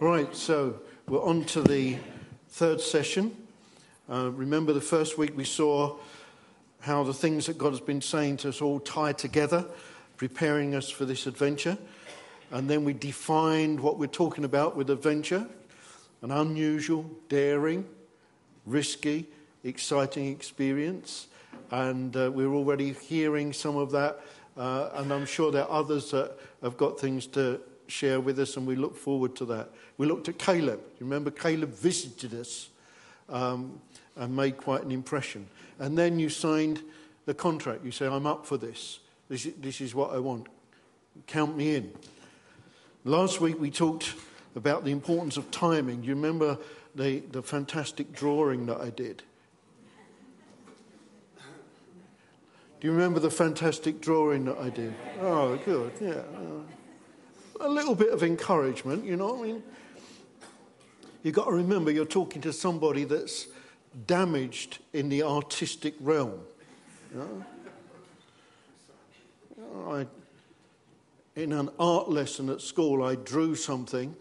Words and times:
Right, 0.00 0.34
so 0.34 0.80
we're 1.08 1.22
on 1.22 1.44
to 1.44 1.60
the 1.60 1.98
third 2.48 2.80
session. 2.80 3.36
Uh, 4.10 4.30
remember, 4.30 4.72
the 4.72 4.80
first 4.80 5.18
week 5.18 5.36
we 5.36 5.44
saw 5.44 5.98
how 6.80 7.04
the 7.04 7.12
things 7.12 7.44
that 7.44 7.58
God 7.58 7.72
has 7.72 7.82
been 7.82 8.00
saying 8.00 8.38
to 8.38 8.48
us 8.48 8.62
all 8.62 8.80
tie 8.80 9.12
together, 9.12 9.66
preparing 10.16 10.74
us 10.74 10.88
for 10.88 11.04
this 11.04 11.26
adventure. 11.26 11.76
And 12.50 12.66
then 12.66 12.82
we 12.82 12.94
defined 12.94 13.78
what 13.78 13.98
we're 13.98 14.06
talking 14.06 14.44
about 14.44 14.74
with 14.74 14.88
adventure 14.88 15.46
an 16.22 16.30
unusual, 16.30 17.04
daring, 17.28 17.84
risky, 18.64 19.26
exciting 19.64 20.28
experience. 20.28 21.26
And 21.70 22.16
uh, 22.16 22.30
we're 22.32 22.54
already 22.54 22.94
hearing 22.94 23.52
some 23.52 23.76
of 23.76 23.90
that. 23.90 24.20
Uh, 24.56 24.88
and 24.94 25.12
I'm 25.12 25.26
sure 25.26 25.52
there 25.52 25.64
are 25.64 25.80
others 25.80 26.10
that 26.12 26.38
have 26.62 26.78
got 26.78 26.98
things 26.98 27.26
to 27.26 27.60
share 27.90 28.20
with 28.20 28.38
us, 28.38 28.56
and 28.56 28.66
we 28.66 28.76
look 28.76 28.96
forward 28.96 29.36
to 29.36 29.44
that. 29.46 29.70
We 29.98 30.06
looked 30.06 30.28
at 30.28 30.38
Caleb. 30.38 30.80
You 30.98 31.06
remember, 31.06 31.30
Caleb 31.30 31.70
visited 31.70 32.34
us 32.34 32.68
um, 33.28 33.80
and 34.16 34.34
made 34.34 34.56
quite 34.56 34.82
an 34.82 34.90
impression. 34.90 35.46
And 35.78 35.96
then 35.96 36.18
you 36.18 36.28
signed 36.28 36.82
the 37.26 37.34
contract. 37.34 37.84
You 37.84 37.90
say, 37.90 38.06
I'm 38.06 38.26
up 38.26 38.46
for 38.46 38.56
this. 38.56 39.00
This 39.28 39.46
is, 39.46 39.54
this 39.60 39.80
is 39.80 39.94
what 39.94 40.12
I 40.12 40.18
want. 40.18 40.46
Count 41.26 41.56
me 41.56 41.76
in. 41.76 41.92
Last 43.04 43.40
week 43.40 43.58
we 43.60 43.70
talked 43.70 44.14
about 44.56 44.84
the 44.84 44.90
importance 44.90 45.36
of 45.36 45.50
timing. 45.50 46.02
You 46.02 46.14
remember 46.14 46.58
the, 46.94 47.20
the 47.30 47.42
fantastic 47.42 48.12
drawing 48.12 48.66
that 48.66 48.80
I 48.80 48.90
did? 48.90 49.22
Do 52.80 52.86
you 52.86 52.92
remember 52.92 53.20
the 53.20 53.30
fantastic 53.30 54.00
drawing 54.00 54.46
that 54.46 54.58
I 54.58 54.70
did? 54.70 54.94
Oh, 55.20 55.56
good, 55.64 55.92
yeah. 56.00 56.22
A 57.60 57.68
little 57.68 57.94
bit 57.94 58.10
of 58.10 58.22
encouragement, 58.22 59.04
you 59.04 59.16
know 59.16 59.34
what 59.34 59.40
I 59.40 59.52
mean? 59.52 59.62
You've 61.22 61.34
got 61.34 61.44
to 61.46 61.52
remember 61.52 61.90
you're 61.90 62.06
talking 62.06 62.40
to 62.42 62.52
somebody 62.52 63.04
that's 63.04 63.48
damaged 64.06 64.78
in 64.92 65.08
the 65.08 65.22
artistic 65.22 65.94
realm. 66.00 66.40
You 67.12 67.18
know? 67.18 67.44
I, 69.90 70.06
in 71.36 71.52
an 71.52 71.68
art 71.78 72.08
lesson 72.08 72.48
at 72.48 72.60
school, 72.60 73.02
I 73.02 73.16
drew 73.16 73.54
something, 73.54 74.16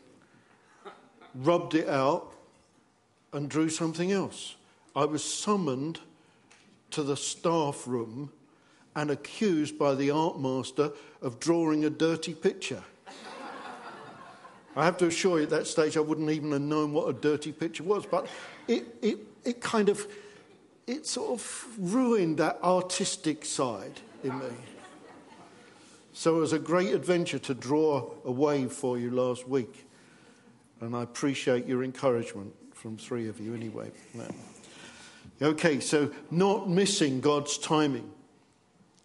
rubbed 1.34 1.76
it 1.76 1.88
out, 1.88 2.34
and 3.32 3.50
drew 3.50 3.70
something 3.70 4.12
else. 4.12 4.56
I 4.96 5.06
was 5.06 5.24
summoned 5.24 6.00
to 6.92 7.04
the 7.04 7.16
staff 7.16 7.88
room 7.88 8.32
and 8.96 9.12
accused 9.12 9.78
by 9.78 9.96
the 9.96 10.12
art 10.12 10.40
master 10.40 10.92
of 11.22 11.40
drawing 11.40 11.86
a 11.86 11.90
dirty 11.90 12.34
picture. 12.34 12.84
I 14.80 14.86
have 14.86 14.98
to 15.00 15.08
assure 15.08 15.40
you, 15.40 15.44
at 15.44 15.50
that 15.50 15.68
stage, 15.68 15.98
I 15.98 16.00
wouldn't 16.00 16.30
even 16.30 16.52
have 16.54 16.62
known 16.62 16.94
what 16.94 17.10
a 17.10 17.14
dirty 17.14 17.52
picture 17.52 17.84
was, 17.84 18.06
but 18.06 18.28
it, 18.68 18.86
it, 19.02 19.18
it 19.44 19.62
kind 19.62 19.90
of, 19.90 20.08
it 20.88 21.06
sort 21.06 21.32
of 21.32 21.66
ruined 21.78 22.38
that 22.38 22.60
artistic 22.64 23.44
side 23.44 24.00
in 24.24 24.40
me. 24.40 24.46
So 26.14 26.38
it 26.38 26.40
was 26.40 26.54
a 26.54 26.60
great 26.60 26.94
adventure 26.94 27.40
to 27.40 27.54
draw 27.54 28.10
a 28.24 28.32
wave 28.32 28.72
for 28.72 28.98
you 28.98 29.12
last 29.12 29.48
week. 29.48 29.86
And 30.80 30.96
I 30.96 31.04
appreciate 31.04 31.66
your 31.66 31.84
encouragement 31.84 32.54
from 32.74 32.96
three 32.96 33.28
of 33.28 33.40
you 33.40 33.54
anyway. 33.54 33.92
Okay, 35.42 35.82
so 35.82 36.10
not 36.32 36.70
missing 36.70 37.20
God's 37.20 37.58
timing 37.58 38.10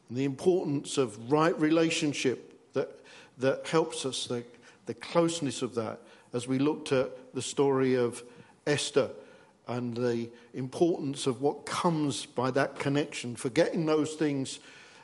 and 0.09 0.19
the 0.19 0.25
importance 0.25 0.99
of 0.99 1.33
right 1.33 1.59
relationship 1.61 2.73
that, 2.75 3.01
that 3.39 3.67
helps 3.67 4.07
us, 4.07 4.27
the, 4.27 4.45
the 4.87 4.95
closeness 4.95 5.63
of 5.63 5.75
that, 5.75 6.01
as 6.33 6.49
we 6.49 6.59
looked 6.59 6.93
at 6.93 7.35
the 7.35 7.43
story 7.43 7.95
of 7.95 8.23
Esther 8.67 9.11
and 9.67 9.97
the 9.97 10.29
importance 10.53 11.27
of 11.27 11.41
what 11.41 11.65
comes 11.65 12.27
by 12.27 12.51
that 12.51 12.79
connection, 12.79 13.37
forgetting 13.37 13.87
those 13.87 14.15
things 14.15 14.61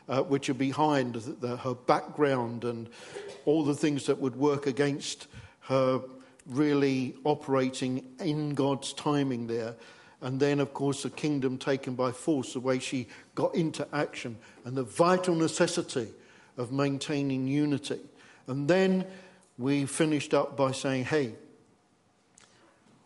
uh, 0.08 0.22
which 0.22 0.50
are 0.50 0.54
behind 0.54 1.14
the, 1.14 1.30
the, 1.32 1.56
her 1.58 1.74
background 1.74 2.64
and 2.64 2.88
all 3.44 3.64
the 3.64 3.74
things 3.74 4.06
that 4.06 4.18
would 4.18 4.36
work 4.36 4.66
against 4.66 5.28
her 5.60 6.00
really 6.46 7.14
operating 7.24 8.04
in 8.18 8.54
God's 8.54 8.92
timing 8.92 9.46
there 9.46 9.76
and 10.22 10.38
then, 10.38 10.60
of 10.60 10.74
course, 10.74 11.02
the 11.02 11.10
kingdom 11.10 11.56
taken 11.56 11.94
by 11.94 12.12
force, 12.12 12.52
the 12.52 12.60
way 12.60 12.78
she 12.78 13.08
got 13.34 13.54
into 13.54 13.86
action, 13.92 14.36
and 14.64 14.76
the 14.76 14.82
vital 14.82 15.34
necessity 15.34 16.08
of 16.58 16.72
maintaining 16.72 17.46
unity. 17.46 18.00
And 18.46 18.68
then 18.68 19.06
we 19.60 19.84
finished 19.84 20.32
up 20.32 20.56
by 20.56 20.72
saying, 20.72 21.04
hey, 21.04 21.34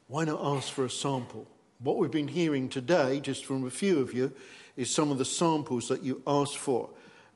why 0.07 0.25
not 0.25 0.39
ask 0.41 0.73
for 0.73 0.85
a 0.85 0.91
sample? 0.91 1.49
What 1.81 1.97
we've 1.97 2.13
been 2.13 2.29
hearing 2.29 2.69
today, 2.69 3.19
just 3.19 3.45
from 3.45 3.67
a 3.67 3.71
few 3.71 3.99
of 3.99 4.15
you, 4.15 4.33
is 4.77 4.89
some 4.89 5.11
of 5.11 5.19
the 5.19 5.25
samples 5.25 5.89
that 5.89 6.05
you 6.05 6.23
asked 6.29 6.59
for 6.59 6.91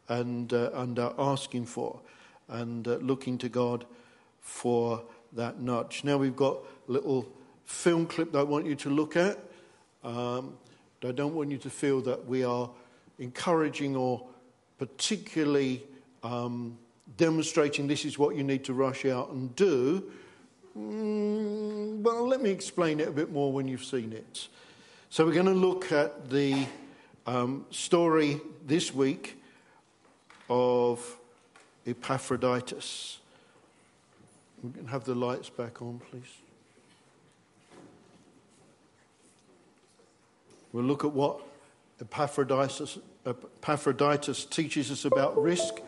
and, 0.09 0.53
uh, 0.53 0.71
and 0.73 0.97
are 1.01 1.15
asking 1.19 1.67
for, 1.67 1.99
and 2.47 2.87
uh, 2.87 2.95
looking 2.99 3.39
to 3.39 3.49
God 3.49 3.87
for 4.41 5.03
that 5.33 5.59
nudge. 5.59 6.05
Now 6.05 6.17
we've 6.17 6.37
got 6.37 6.59
a 6.89 6.93
little 6.93 7.29
film 7.65 8.07
clip 8.07 8.31
that 8.31 8.39
I 8.39 8.45
want 8.45 8.67
you 8.67 8.77
to 8.77 8.89
look 8.89 9.17
at. 9.17 9.37
Um, 10.05 10.57
I 11.05 11.11
don't 11.11 11.35
want 11.35 11.51
you 11.51 11.59
to 11.59 11.71
feel 11.71 12.01
that 12.03 12.25
we 12.27 12.45
are 12.45 12.71
encouraging 13.19 13.97
or 13.97 14.25
particularly 14.79 15.83
um, 16.23 16.79
demonstrating 17.17 17.87
this 17.87 18.05
is 18.05 18.19
what 18.19 18.37
you 18.37 18.43
need 18.43 18.65
to 18.65 18.73
rush 18.73 19.05
out 19.05 19.31
and 19.31 19.55
do. 19.57 20.11
Mm, 20.77 22.03
well, 22.03 22.27
let 22.27 22.41
me 22.41 22.51
explain 22.51 23.01
it 23.01 23.09
a 23.09 23.13
bit 23.13 23.33
more 23.33 23.53
when 23.53 23.67
you've 23.67 23.85
seen 23.85 24.13
it. 24.13 24.49
So, 25.11 25.25
we're 25.25 25.33
going 25.33 25.47
to 25.47 25.53
look 25.53 25.91
at 25.91 26.29
the 26.31 26.67
um, 27.27 27.65
story 27.71 28.41
this 28.67 28.95
week 28.95 29.41
of 30.51 31.17
Epaphroditus. 31.87 33.19
We 34.63 34.73
can 34.73 34.87
have 34.89 35.05
the 35.05 35.15
lights 35.15 35.49
back 35.49 35.81
on, 35.81 36.01
please. 36.11 36.23
We'll 40.73 40.85
look 40.85 41.05
at 41.05 41.13
what 41.13 41.41
Epaphroditus, 42.01 42.99
Epaphroditus 43.27 44.45
teaches 44.45 44.91
us 44.91 45.05
about 45.05 45.41
risk. 45.41 45.81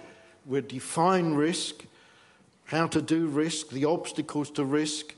We'll 0.51 0.63
define 0.63 1.35
risk, 1.35 1.85
how 2.65 2.89
to 2.89 3.01
do 3.01 3.29
risk, 3.29 3.69
the 3.69 3.85
obstacles 3.85 4.51
to 4.51 4.65
risk, 4.65 5.15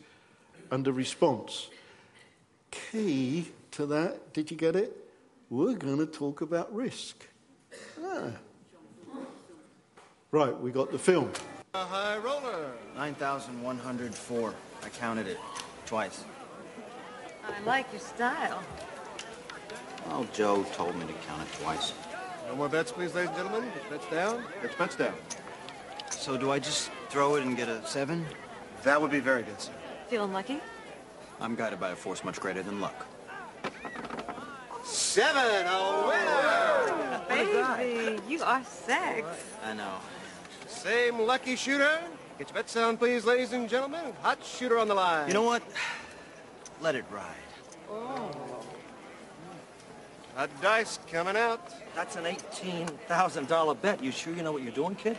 and 0.71 0.85
the 0.85 0.93
response. 0.93 1.71
Key 2.71 3.49
to 3.71 3.87
that, 3.87 4.35
did 4.35 4.51
you 4.51 4.59
get 4.59 4.77
it? 4.77 4.95
We're 5.49 5.73
going 5.73 5.97
to 5.97 6.07
talk 6.07 6.43
about 6.43 6.75
risk. 6.75 7.27
Ah. 8.05 8.33
Right, 10.33 10.55
we 10.61 10.71
got 10.71 10.93
the 10.93 10.99
film. 10.99 11.33
A 11.73 11.79
high 11.79 12.19
roller. 12.19 12.71
9,104. 12.95 14.55
I 14.83 14.89
counted 14.91 15.29
it 15.29 15.39
twice. 15.87 16.25
I 17.43 17.65
like 17.65 17.87
your 17.91 18.01
style. 18.03 18.63
Well, 20.07 20.27
Joe 20.35 20.63
told 20.75 20.95
me 20.95 21.07
to 21.07 21.15
count 21.27 21.41
it 21.41 21.63
twice. 21.63 21.95
No 22.53 22.59
more 22.59 22.69
bets, 22.69 22.93
please, 22.93 23.15
ladies 23.15 23.31
and 23.31 23.39
gentlemen. 23.39 23.73
Bets 23.89 24.07
down. 24.11 24.45
Bets, 24.61 24.75
bets 24.75 24.97
down. 24.97 25.15
So 26.11 26.37
do 26.37 26.51
I 26.51 26.59
just 26.59 26.91
throw 27.09 27.37
it 27.37 27.45
and 27.45 27.57
get 27.57 27.71
a 27.71 27.83
seven? 27.87 28.27
That 28.83 29.01
would 29.01 29.11
be 29.11 29.21
very 29.21 29.43
good, 29.43 29.59
sir. 29.59 29.73
Feeling 30.09 30.35
lucky? 30.35 30.61
I'm 31.41 31.55
guided 31.55 31.81
by 31.81 31.93
a 31.93 31.97
force 31.97 32.23
much 32.25 32.41
greater 32.41 32.63
than 32.63 32.79
luck. 32.79 33.07
Seven, 34.85 35.67
a 35.67 36.07
winner! 36.07 37.23
Baby, 37.27 38.21
you 38.29 38.43
are 38.43 38.63
sex. 38.65 39.27
I 39.65 39.73
know. 39.73 39.95
Same 40.67 41.21
lucky 41.21 41.57
shooter. 41.57 42.01
Get 42.37 42.49
your 42.49 42.55
bets 42.55 42.75
down, 42.75 42.99
please, 42.99 43.25
ladies 43.25 43.55
and 43.55 43.67
gentlemen. 43.67 44.13
Hot 44.21 44.45
shooter 44.45 44.79
on 44.79 44.89
the 44.89 44.95
line. 44.95 45.27
You 45.27 45.33
know 45.33 45.43
what? 45.43 45.63
Let 46.83 46.97
it 46.97 47.07
ride. 47.11 47.25
Oh. 47.89 48.52
Hot 50.35 50.51
dice 50.63 50.99
coming 51.11 51.37
out. 51.37 51.61
That's 51.95 52.17
an 52.17 52.25
$18,000 52.25 53.81
bet. 53.83 54.03
You 54.03 54.11
sure 54.11 54.35
you 54.35 54.43
know 54.43 54.53
what 54.53 54.63
you're 54.63 54.73
doing, 54.73 54.95
kid? 54.95 55.19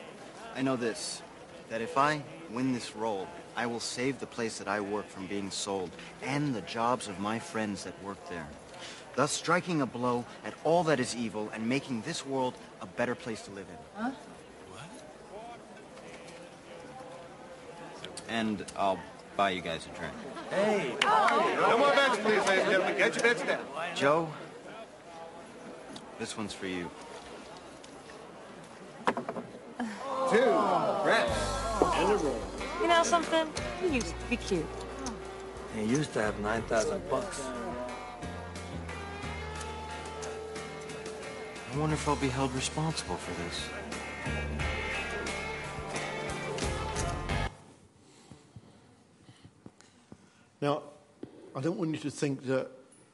I 0.56 0.62
know 0.62 0.76
this, 0.76 1.22
that 1.70 1.82
if 1.82 1.98
I 1.98 2.22
win 2.52 2.74
this 2.74 2.96
roll, 2.96 3.28
I 3.56 3.68
will 3.68 3.80
save 3.80 4.20
the 4.20 4.26
place 4.26 4.58
that 4.58 4.68
I 4.68 4.80
work 4.80 5.08
from 5.08 5.28
being 5.28 5.52
sold 5.52 5.92
and 6.24 6.56
the 6.56 6.62
jobs 6.62 7.08
of 7.08 7.20
my 7.20 7.38
friends 7.38 7.84
that 7.84 7.94
work 8.04 8.18
there. 8.30 8.48
Thus 9.16 9.32
striking 9.32 9.82
a 9.82 9.86
blow 9.86 10.26
at 10.44 10.56
all 10.64 10.84
that 10.86 11.00
is 11.00 11.16
evil 11.16 11.50
and 11.54 11.70
making 11.70 12.02
this 12.02 12.26
world 12.26 12.56
a 12.82 12.88
better 12.88 13.14
place 13.14 13.44
to 13.44 13.52
live 13.52 13.68
in. 13.70 14.04
Huh? 14.04 14.12
What? 14.72 14.90
And 18.28 18.66
I'll 18.76 19.00
buy 19.38 19.52
you 19.52 19.62
guys 19.62 19.86
a 19.86 19.90
drink. 19.98 20.14
Hey, 20.50 20.96
oh. 21.04 21.68
No 21.70 21.78
more 21.78 21.92
bets, 21.92 22.18
please, 22.18 22.44
ladies 22.48 22.64
and 22.64 22.72
gentlemen. 22.72 22.98
Get 22.98 23.16
your 23.16 23.24
bets 23.24 23.44
down. 23.44 23.64
Joe, 23.96 24.30
this 26.20 26.38
one's 26.38 26.54
for 26.54 26.68
you. 26.68 26.90
Two. 29.06 30.52
Rest. 31.06 31.40
And 31.96 32.12
a 32.12 32.16
roll. 32.16 32.40
You 32.82 32.88
know 32.88 33.04
something? 33.04 33.48
You 33.82 33.90
used 33.90 34.08
to 34.08 34.30
be 34.30 34.38
cute. 34.38 34.66
He 35.76 35.84
used 35.84 36.14
to 36.14 36.22
have 36.22 36.40
9,000 36.40 37.10
bucks. 37.10 37.42
I 41.74 41.78
wonder 41.78 41.96
if 41.96 42.08
I'll 42.08 42.16
be 42.16 42.30
held 42.30 42.54
responsible 42.54 43.16
for 43.16 43.34
this. 43.44 43.68
Now, 50.62 50.84
I 51.56 51.62
don't 51.62 51.78
want 51.78 51.92
you 51.92 51.98
to 51.98 52.12
think 52.12 52.46
that, 52.46 52.70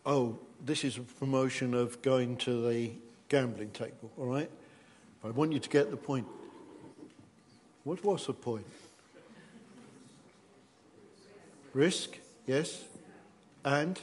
oh, 0.06 0.38
this 0.66 0.84
is 0.84 0.98
a 0.98 1.02
promotion 1.02 1.74
of 1.74 2.02
going 2.02 2.38
to 2.38 2.70
the 2.70 2.92
gambling 3.30 3.72
table, 3.72 4.12
all 4.18 4.26
right? 4.26 4.50
I 5.24 5.30
want 5.30 5.52
you 5.52 5.60
to 5.60 5.70
get 5.70 5.92
the 5.92 5.98
point. 5.98 6.28
What 7.84 8.04
was 8.04 8.26
the 8.26 8.34
point? 8.34 8.66
Risk, 11.74 12.18
yes, 12.46 12.84
and 13.64 14.00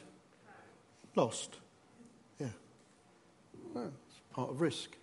lost. 1.14 1.56
Yeah. 2.38 2.48
Well, 3.74 3.92
it's 4.08 4.20
part 4.32 4.50
of 4.50 4.60
risk. 4.60 4.96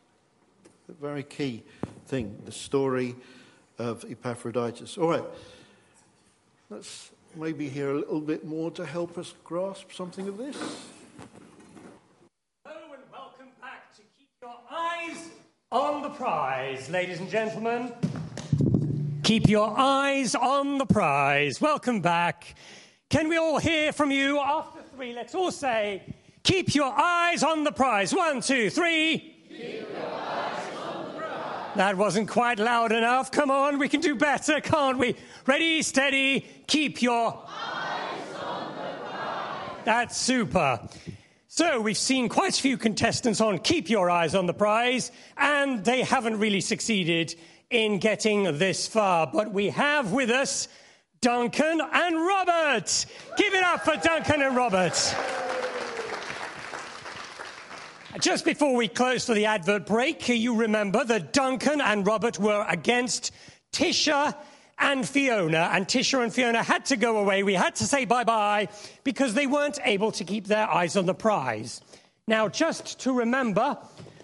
A 0.90 0.94
very 0.94 1.24
key 1.24 1.64
thing, 2.08 2.42
the 2.46 2.52
story 2.52 3.16
of 3.80 4.06
Epaphroditus. 4.10 4.98
All 4.98 5.10
right. 5.10 5.24
Let's 6.70 7.12
maybe 7.36 7.70
hear 7.70 7.92
a 7.92 7.96
little 7.96 8.22
bit 8.22 8.46
more 8.46 8.72
to 8.72 8.86
help 8.86 9.18
us 9.18 9.34
grasp 9.44 9.92
something 9.92 10.28
of 10.28 10.38
this. 10.38 10.56
Hello 12.66 12.94
and 12.94 13.04
welcome 13.12 13.48
back 13.62 13.94
to 13.96 14.02
Keep 14.18 14.30
Your 14.42 14.56
Eyes 14.72 15.30
the 16.04 16.10
Prize, 16.10 16.90
ladies 16.90 17.22
and 17.22 17.30
gentlemen. 17.30 17.90
Keep 19.24 19.48
your 19.48 19.74
eyes 19.78 20.36
on 20.36 20.78
the 20.78 20.86
prize. 20.86 21.62
Welcome 21.62 22.02
back. 22.02 22.56
Can 23.10 23.30
we 23.30 23.38
all 23.38 23.58
hear 23.58 23.94
from 23.94 24.12
you 24.12 24.38
after 24.38 24.82
three? 24.94 25.14
Let's 25.14 25.34
all 25.34 25.50
say, 25.50 26.04
Keep 26.44 26.76
your 26.76 26.94
eyes 26.94 27.42
on 27.42 27.64
the 27.64 27.72
prize. 27.72 28.14
One, 28.14 28.42
two, 28.42 28.70
three. 28.70 29.34
That 31.78 31.96
wasn't 31.96 32.28
quite 32.28 32.60
loud 32.60 32.92
enough. 32.92 33.32
Come 33.32 33.50
on, 33.50 33.80
we 33.80 33.88
can 33.88 34.02
do 34.02 34.14
better, 34.14 34.60
can't 34.60 34.98
we? 34.98 35.16
Ready, 35.48 35.82
steady, 35.84 36.46
keep 36.68 37.02
your 37.02 37.46
eyes 37.48 38.36
on 38.46 38.76
the 38.76 39.06
prize. 39.06 39.86
That's 39.86 40.18
super. 40.18 40.82
So, 41.56 41.80
we've 41.80 41.96
seen 41.96 42.30
quite 42.30 42.58
a 42.58 42.62
few 42.64 42.78
contestants 42.78 43.40
on 43.40 43.60
Keep 43.60 43.88
Your 43.88 44.10
Eyes 44.10 44.34
on 44.34 44.48
the 44.48 44.56
Prize, 44.56 45.12
and 45.38 45.86
they 45.86 46.02
haven't 46.02 46.40
really 46.40 46.62
succeeded 46.62 47.36
in 47.70 48.00
getting 48.00 48.58
this 48.58 48.88
far. 48.88 49.30
But 49.32 49.54
we 49.54 49.70
have 49.70 50.12
with 50.12 50.32
us 50.32 50.68
Duncan 51.22 51.80
and 51.80 52.16
Robert. 52.16 53.06
Give 53.38 53.54
it 53.54 53.64
up 53.64 53.86
for 53.86 53.96
Duncan 53.98 54.42
and 54.42 54.56
Robert. 54.56 54.96
Just 58.20 58.46
before 58.46 58.76
we 58.76 58.88
close 58.88 59.28
for 59.28 59.36
the 59.36 59.46
advert 59.46 59.86
break, 59.86 60.28
you 60.28 60.56
remember 60.56 61.06
that 61.06 61.34
Duncan 61.34 61.82
and 61.82 62.08
Robert 62.08 62.40
were 62.40 62.66
against 62.68 63.32
Tisha 63.72 64.36
and 64.84 65.08
Fiona, 65.08 65.70
and 65.72 65.88
Tisha 65.88 66.22
and 66.22 66.34
Fiona 66.34 66.62
had 66.62 66.86
to 66.88 66.98
go 66.98 67.18
away. 67.18 67.42
We 67.44 67.54
had 67.54 67.76
to 67.76 67.86
say 67.86 68.04
bye 68.04 68.26
bye 68.26 68.68
because 69.04 69.34
they 69.34 69.48
weren't 69.48 69.80
able 69.86 70.12
to 70.12 70.26
keep 70.26 70.46
their 70.46 70.70
eyes 70.70 70.98
on 70.98 71.06
the 71.06 71.14
prize. 71.14 71.82
Now, 72.28 72.50
just 72.50 73.00
to 73.02 73.14
remember, 73.14 73.78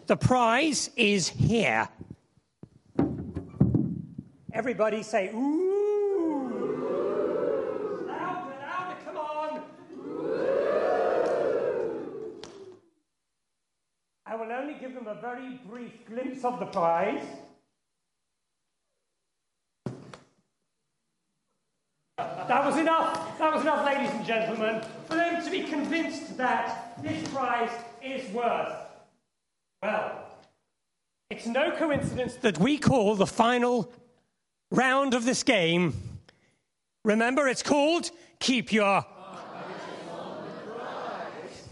the 0.07 0.17
prize 0.17 0.89
is 0.97 1.29
here. 1.29 1.87
Everybody 4.51 5.01
say, 5.01 5.29
ooh! 5.29 6.05
Louder, 8.05 8.53
louder, 8.61 8.97
come 9.05 9.17
on! 9.17 9.61
I 14.25 14.35
will 14.35 14.51
only 14.51 14.73
give 14.79 14.93
them 14.93 15.07
a 15.07 15.15
very 15.21 15.61
brief 15.69 16.05
glimpse 16.05 16.43
of 16.43 16.59
the 16.59 16.65
prize. 16.65 17.23
That 22.49 22.65
was 22.65 22.77
enough. 22.77 23.37
That 23.37 23.53
was 23.53 23.61
enough, 23.61 23.85
ladies 23.85 24.09
and 24.09 24.25
gentlemen, 24.25 24.81
for 25.07 25.13
them 25.13 25.45
to 25.45 25.51
be 25.51 25.61
convinced 25.65 26.35
that 26.37 26.99
this 27.03 27.27
prize 27.27 27.69
is 28.03 28.27
worth. 28.33 28.73
Well, 29.83 30.25
it's 31.29 31.45
no 31.45 31.69
coincidence 31.69 32.37
that 32.37 32.57
we 32.57 32.79
call 32.79 33.13
the 33.13 33.27
final 33.27 33.93
round 34.71 35.13
of 35.13 35.25
this 35.25 35.43
game. 35.43 35.93
Remember, 37.05 37.47
it's 37.47 37.61
called 37.61 38.09
Keep 38.39 38.73
Your. 38.73 39.03
Prize. 39.03 40.09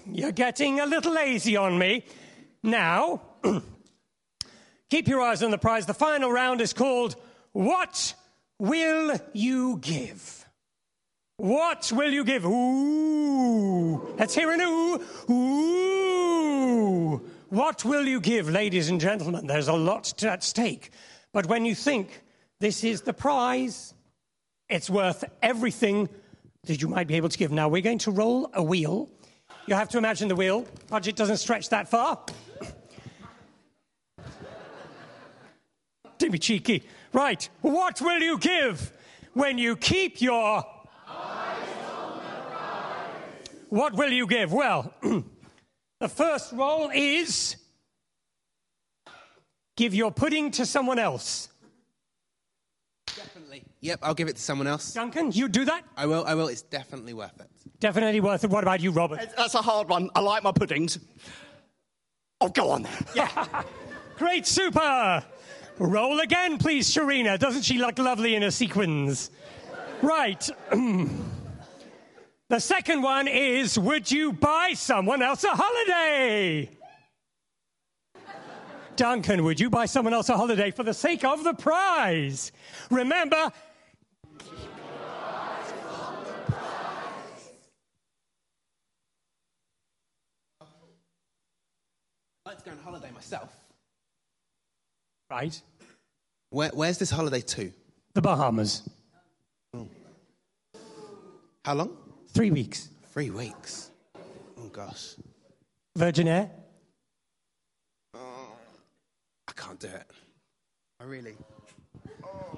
You're 0.05 0.31
getting 0.31 0.79
a 0.79 0.85
little 0.85 1.11
lazy 1.11 1.57
on 1.57 1.79
me. 1.79 2.05
Now, 2.61 3.21
keep 4.91 5.07
your 5.07 5.23
eyes 5.23 5.41
on 5.41 5.49
the 5.49 5.57
prize. 5.57 5.87
The 5.87 5.95
final 5.95 6.31
round 6.31 6.61
is 6.61 6.71
called 6.71 7.15
What 7.51 8.13
Will 8.59 9.19
You 9.33 9.79
Give? 9.81 10.36
What 11.37 11.91
will 11.95 12.11
you 12.11 12.23
give? 12.23 12.45
Ooh. 12.45 14.15
Let's 14.17 14.33
hear 14.33 14.51
an 14.51 14.59
ooh. 14.61 15.03
Ooh. 15.31 17.21
What 17.49 17.85
will 17.85 18.07
you 18.07 18.19
give, 18.19 18.49
ladies 18.49 18.89
and 18.89 18.99
gentlemen? 18.99 19.45
There's 19.45 19.67
a 19.67 19.73
lot 19.73 20.23
at 20.23 20.43
stake. 20.43 20.89
But 21.33 21.45
when 21.45 21.63
you 21.63 21.75
think 21.75 22.23
this 22.59 22.83
is 22.83 23.03
the 23.03 23.13
prize, 23.13 23.93
it's 24.67 24.89
worth 24.89 25.23
everything 25.43 26.09
that 26.63 26.81
you 26.81 26.87
might 26.87 27.05
be 27.07 27.13
able 27.13 27.29
to 27.29 27.37
give. 27.37 27.51
Now, 27.51 27.69
we're 27.69 27.83
going 27.83 27.99
to 27.99 28.09
roll 28.09 28.49
a 28.55 28.63
wheel. 28.63 29.07
You 29.67 29.75
have 29.75 29.89
to 29.89 29.99
imagine 29.99 30.29
the 30.29 30.35
wheel. 30.35 30.65
Budget 30.89 31.15
doesn't 31.15 31.37
stretch 31.37 31.69
that 31.69 31.87
far. 31.87 32.19
Don't 36.17 36.31
be 36.31 36.39
cheeky. 36.39 36.83
Right. 37.13 37.47
What 37.61 38.01
will 38.01 38.21
you 38.21 38.39
give 38.39 38.91
when 39.33 39.59
you 39.59 39.75
keep 39.75 40.19
your. 40.19 40.65
What 43.69 43.93
will 43.95 44.11
you 44.11 44.27
give? 44.27 44.53
Well, 44.53 44.93
the 45.99 46.07
first 46.07 46.53
roll 46.53 46.89
is 46.93 47.55
give 49.75 49.93
your 49.93 50.11
pudding 50.11 50.51
to 50.51 50.65
someone 50.65 50.99
else. 50.99 51.49
Definitely. 53.07 53.63
Yep, 53.81 53.99
I'll 54.03 54.13
give 54.13 54.27
it 54.27 54.35
to 54.35 54.41
someone 54.41 54.67
else. 54.67 54.93
Duncan, 54.93 55.31
you 55.31 55.47
do 55.47 55.65
that? 55.65 55.83
I 55.95 56.05
will, 56.05 56.23
I 56.25 56.35
will. 56.35 56.47
It's 56.47 56.61
definitely 56.61 57.13
worth 57.13 57.39
it. 57.39 57.49
Definitely 57.79 58.21
worth 58.21 58.43
it. 58.43 58.49
What 58.49 58.63
about 58.63 58.79
you, 58.79 58.91
Robert? 58.91 59.19
That's 59.35 59.55
a 59.55 59.61
hard 59.61 59.89
one. 59.89 60.09
I 60.15 60.19
like 60.19 60.43
my 60.43 60.51
puddings. 60.51 60.99
Oh, 62.39 62.49
go 62.49 62.69
on 62.69 62.83
then. 62.83 63.29
Great, 64.17 64.45
super. 64.47 65.23
Roll 65.79 66.19
again, 66.19 66.57
please, 66.57 66.91
Sharina. 66.93 67.37
Doesn't 67.37 67.63
she 67.63 67.77
look 67.77 67.99
lovely 67.99 68.35
in 68.35 68.41
her 68.41 68.51
sequins? 68.51 69.31
Right. 70.01 70.47
the 72.49 72.59
second 72.59 73.01
one 73.01 73.27
is 73.27 73.77
Would 73.77 74.11
you 74.11 74.33
buy 74.33 74.73
someone 74.73 75.21
else 75.21 75.43
a 75.43 75.49
holiday? 75.51 76.69
Duncan, 78.95 79.43
would 79.43 79.59
you 79.59 79.69
buy 79.69 79.85
someone 79.85 80.13
else 80.13 80.27
a 80.29 80.35
holiday 80.35 80.71
for 80.71 80.83
the 80.83 80.93
sake 80.93 81.23
of 81.23 81.43
the 81.43 81.53
prize? 81.53 82.51
Remember, 82.89 83.51
I'd 90.61 90.65
like 92.45 92.57
to 92.59 92.65
go 92.65 92.71
on 92.71 92.77
holiday 92.83 93.11
myself. 93.13 93.53
right, 95.29 95.59
Where, 96.49 96.69
where's 96.73 96.97
this 96.97 97.11
holiday 97.11 97.41
to? 97.41 97.71
the 98.13 98.21
Bahamas. 98.21 98.89
How 101.63 101.73
long? 101.73 101.95
Three 102.37 102.51
weeks. 102.51 102.89
Three 103.13 103.31
weeks. 103.31 103.89
Oh, 104.59 104.67
gosh. 104.71 105.15
Virgin 105.95 106.27
Air? 106.27 106.51
Uh, 108.13 108.19
I 109.47 109.51
can't 109.53 109.79
do 109.79 109.87
it. 109.87 110.05
I 110.99 111.05
really. 111.05 111.35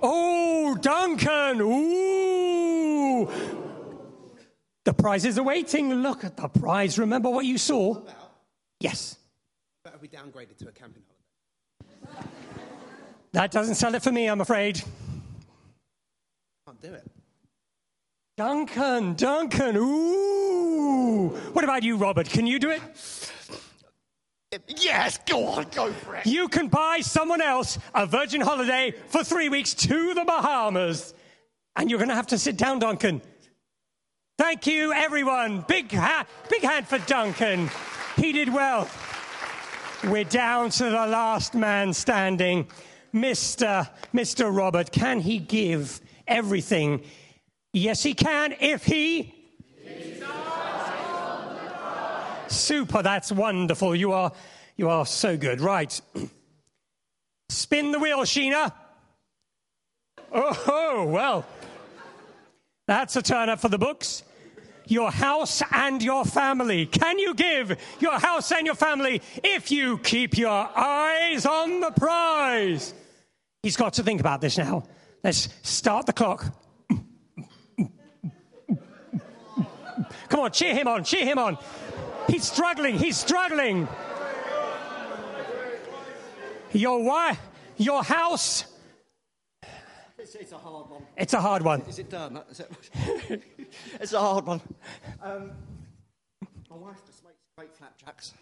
Oh, 0.04 0.78
Duncan! 0.82 1.62
Ooh! 1.62 3.30
The 4.84 4.94
prize 4.94 5.24
is 5.24 5.38
awaiting. 5.38 5.94
Look 5.94 6.26
at 6.26 6.36
the 6.36 6.50
prize. 6.50 7.00
Remember 7.00 7.30
what 7.30 7.46
you 7.46 7.58
saw? 7.58 8.02
Yes. 8.82 9.16
Better 9.86 9.98
be 9.98 10.10
downgraded 10.10 10.58
to 10.58 10.68
a 10.68 10.74
camping 10.74 11.04
holiday. 12.04 12.28
That 13.32 13.52
doesn't 13.52 13.76
sell 13.76 13.96
it 13.96 14.04
for 14.04 14.12
me, 14.12 14.28
I'm 14.28 14.42
afraid. 14.42 14.84
Can't 16.68 16.82
do 16.82 16.94
it. 16.96 17.10
Duncan, 18.40 19.16
Duncan, 19.16 19.76
ooh! 19.76 21.28
What 21.52 21.66
about 21.66 21.84
you, 21.84 21.98
Robert? 21.98 22.30
Can 22.30 22.48
you 22.48 22.58
do 22.58 22.70
it? 22.70 22.82
yes, 24.66 25.20
go 25.26 25.46
on, 25.46 25.66
go 25.76 25.92
for 25.92 26.16
it. 26.16 26.26
You 26.26 26.48
can 26.48 26.70
buy 26.70 27.02
someone 27.02 27.42
else 27.42 27.78
a 27.94 28.06
Virgin 28.06 28.40
holiday 28.40 28.94
for 29.08 29.26
three 29.26 29.50
weeks 29.50 29.74
to 29.74 30.14
the 30.14 30.24
Bahamas. 30.24 31.14
And 31.76 31.90
you're 31.90 32.00
going 32.00 32.08
to 32.08 32.16
have 32.16 32.28
to 32.28 32.38
sit 32.38 32.56
down, 32.56 32.80
Duncan. 32.80 33.22
Thank 34.38 34.68
you, 34.68 34.94
everyone. 34.94 35.66
Big, 35.68 35.92
ha- 35.92 36.26
big 36.50 36.62
hand 36.62 36.88
for 36.88 37.00
Duncan. 37.00 37.70
He 38.16 38.32
did 38.32 38.54
well. 38.54 38.88
We're 40.06 40.24
down 40.24 40.70
to 40.70 40.86
the 40.86 40.92
last 41.08 41.56
man 41.56 41.92
standing. 41.92 42.70
Mr. 43.14 43.90
Mr. 44.14 44.56
Robert, 44.56 44.94
can 44.94 45.20
he 45.20 45.40
give 45.40 46.00
everything? 46.26 47.04
Yes, 47.74 48.04
he 48.04 48.14
can 48.14 48.56
if 48.60 48.86
he. 48.86 49.36
Super, 52.48 53.04
that's 53.04 53.32
wonderful. 53.32 53.96
You 53.96 54.12
are, 54.12 54.32
you 54.76 54.90
are 54.90 55.06
so 55.06 55.38
good. 55.38 55.62
Right. 55.62 56.00
Spin 57.50 57.92
the 57.92 58.00
wheel, 58.00 58.20
Sheena. 58.20 58.74
Oh, 60.32 61.06
well. 61.08 61.46
That's 62.88 63.16
a 63.16 63.22
turn 63.22 63.50
up 63.50 63.60
for 63.60 63.70
the 63.70 63.78
books. 63.78 64.24
Your 64.88 65.12
house 65.12 65.62
and 65.72 66.02
your 66.02 66.26
family. 66.26 66.88
Can 66.88 67.20
you 67.20 67.36
give 67.36 67.78
your 68.00 68.18
house 68.18 68.52
and 68.52 68.66
your 68.66 68.76
family 68.76 69.22
if 69.44 69.72
you 69.72 70.00
keep 70.00 70.36
your 70.36 70.50
eyes 70.50 71.46
on 71.46 71.82
the 71.82 71.92
prize? 71.92 72.96
He's 73.62 73.78
got 73.78 73.94
to 73.94 74.04
think 74.04 74.20
about 74.20 74.42
this 74.42 74.58
now. 74.58 74.86
Let's 75.24 75.50
start 75.62 76.08
the 76.08 76.14
clock. 76.14 76.46
Come 80.30 80.42
on, 80.42 80.52
cheer 80.52 80.74
him 80.76 80.88
on, 80.88 81.04
cheer 81.04 81.26
him 81.26 81.40
on. 81.40 81.58
He's 82.30 82.44
struggling, 82.44 82.98
he's 82.98 83.18
struggling. 83.18 83.88
Your 86.72 87.04
wife, 87.04 87.40
your 87.78 88.04
house. 88.04 88.66
It's, 90.20 90.36
it's 90.36 90.52
a 90.52 90.58
hard 90.58 90.90
one. 90.90 91.02
It's 91.18 91.34
a 91.34 91.42
hard 91.42 91.64
one. 91.64 91.82
Is 91.82 91.98
it 91.98 92.10
done? 92.10 92.40
Is 92.52 92.60
it- 92.60 93.44
it's 94.00 94.14
a 94.14 94.20
hard 94.20 94.46
one. 94.46 94.62
Um, 95.24 95.52
my 96.70 96.76
wife 96.78 97.04
just 97.08 97.24
makes 97.24 97.38
great 97.58 97.76
flapjacks. 97.76 98.34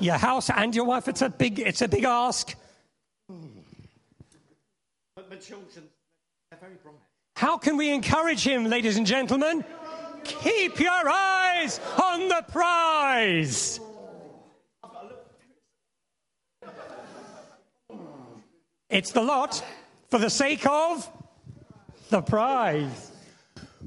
Your 0.00 0.16
house 0.16 0.48
and 0.48 0.74
your 0.74 0.86
wife. 0.86 1.08
It's 1.08 1.20
a 1.20 1.28
big, 1.28 1.58
it's 1.58 1.82
a 1.82 1.88
big 1.88 2.04
ask. 2.04 2.54
But 5.14 5.28
my 5.28 5.36
children, 5.36 5.84
they're 6.50 6.58
very 6.60 6.76
bright. 6.82 6.94
How 7.36 7.58
can 7.58 7.76
we 7.76 7.90
encourage 7.92 8.46
him, 8.46 8.64
ladies 8.64 8.96
and 8.96 9.06
gentlemen? 9.06 9.64
Keep 10.24 10.80
your 10.80 11.08
eyes 11.08 11.80
on 12.02 12.28
the 12.28 12.44
prize. 12.50 13.80
It's 18.90 19.10
the 19.10 19.22
lot 19.22 19.64
for 20.10 20.18
the 20.18 20.28
sake 20.28 20.66
of 20.66 21.10
the 22.10 22.20
prize. 22.20 23.10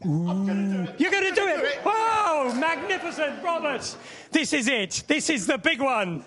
Ooh. 0.06 0.88
You're 0.98 1.12
going 1.12 1.30
to 1.30 1.36
do 1.36 1.48
it. 1.48 1.86
Wow, 1.86 2.54
magnificent, 2.58 3.44
Robert. 3.44 3.96
This 4.32 4.52
is 4.52 4.68
it. 4.68 5.04
This 5.08 5.30
is 5.30 5.48
the 5.48 5.58
big 5.58 5.80
one. 5.80 6.26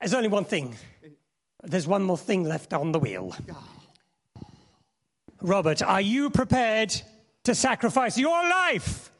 There's 0.00 0.14
only 0.14 0.28
one 0.28 0.44
thing. 0.44 0.76
There's 1.62 1.88
one 1.88 2.02
more 2.02 2.18
thing 2.18 2.44
left 2.44 2.72
on 2.72 2.92
the 2.92 2.98
wheel. 2.98 3.34
Robert, 5.40 5.82
are 5.82 6.00
you 6.00 6.30
prepared 6.30 7.00
to 7.48 7.54
sacrifice 7.54 8.18
your 8.18 8.42
life 8.46 9.10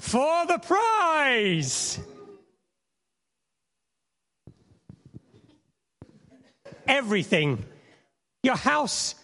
for 0.00 0.46
the 0.46 0.58
prize? 0.58 2.00
Everything 6.88 7.64
your 8.42 8.56
house, 8.56 9.14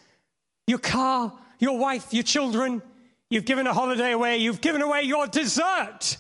your 0.69 0.79
car, 0.79 1.33
your 1.59 1.77
wife, 1.77 2.15
your 2.15 2.23
children. 2.23 2.81
You've 3.29 3.45
given 3.45 3.67
a 3.67 3.75
holiday 3.75 4.13
away, 4.13 4.37
you've 4.37 4.61
given 4.61 4.81
away 4.81 5.03
your 5.03 5.27
dessert. 5.27 6.17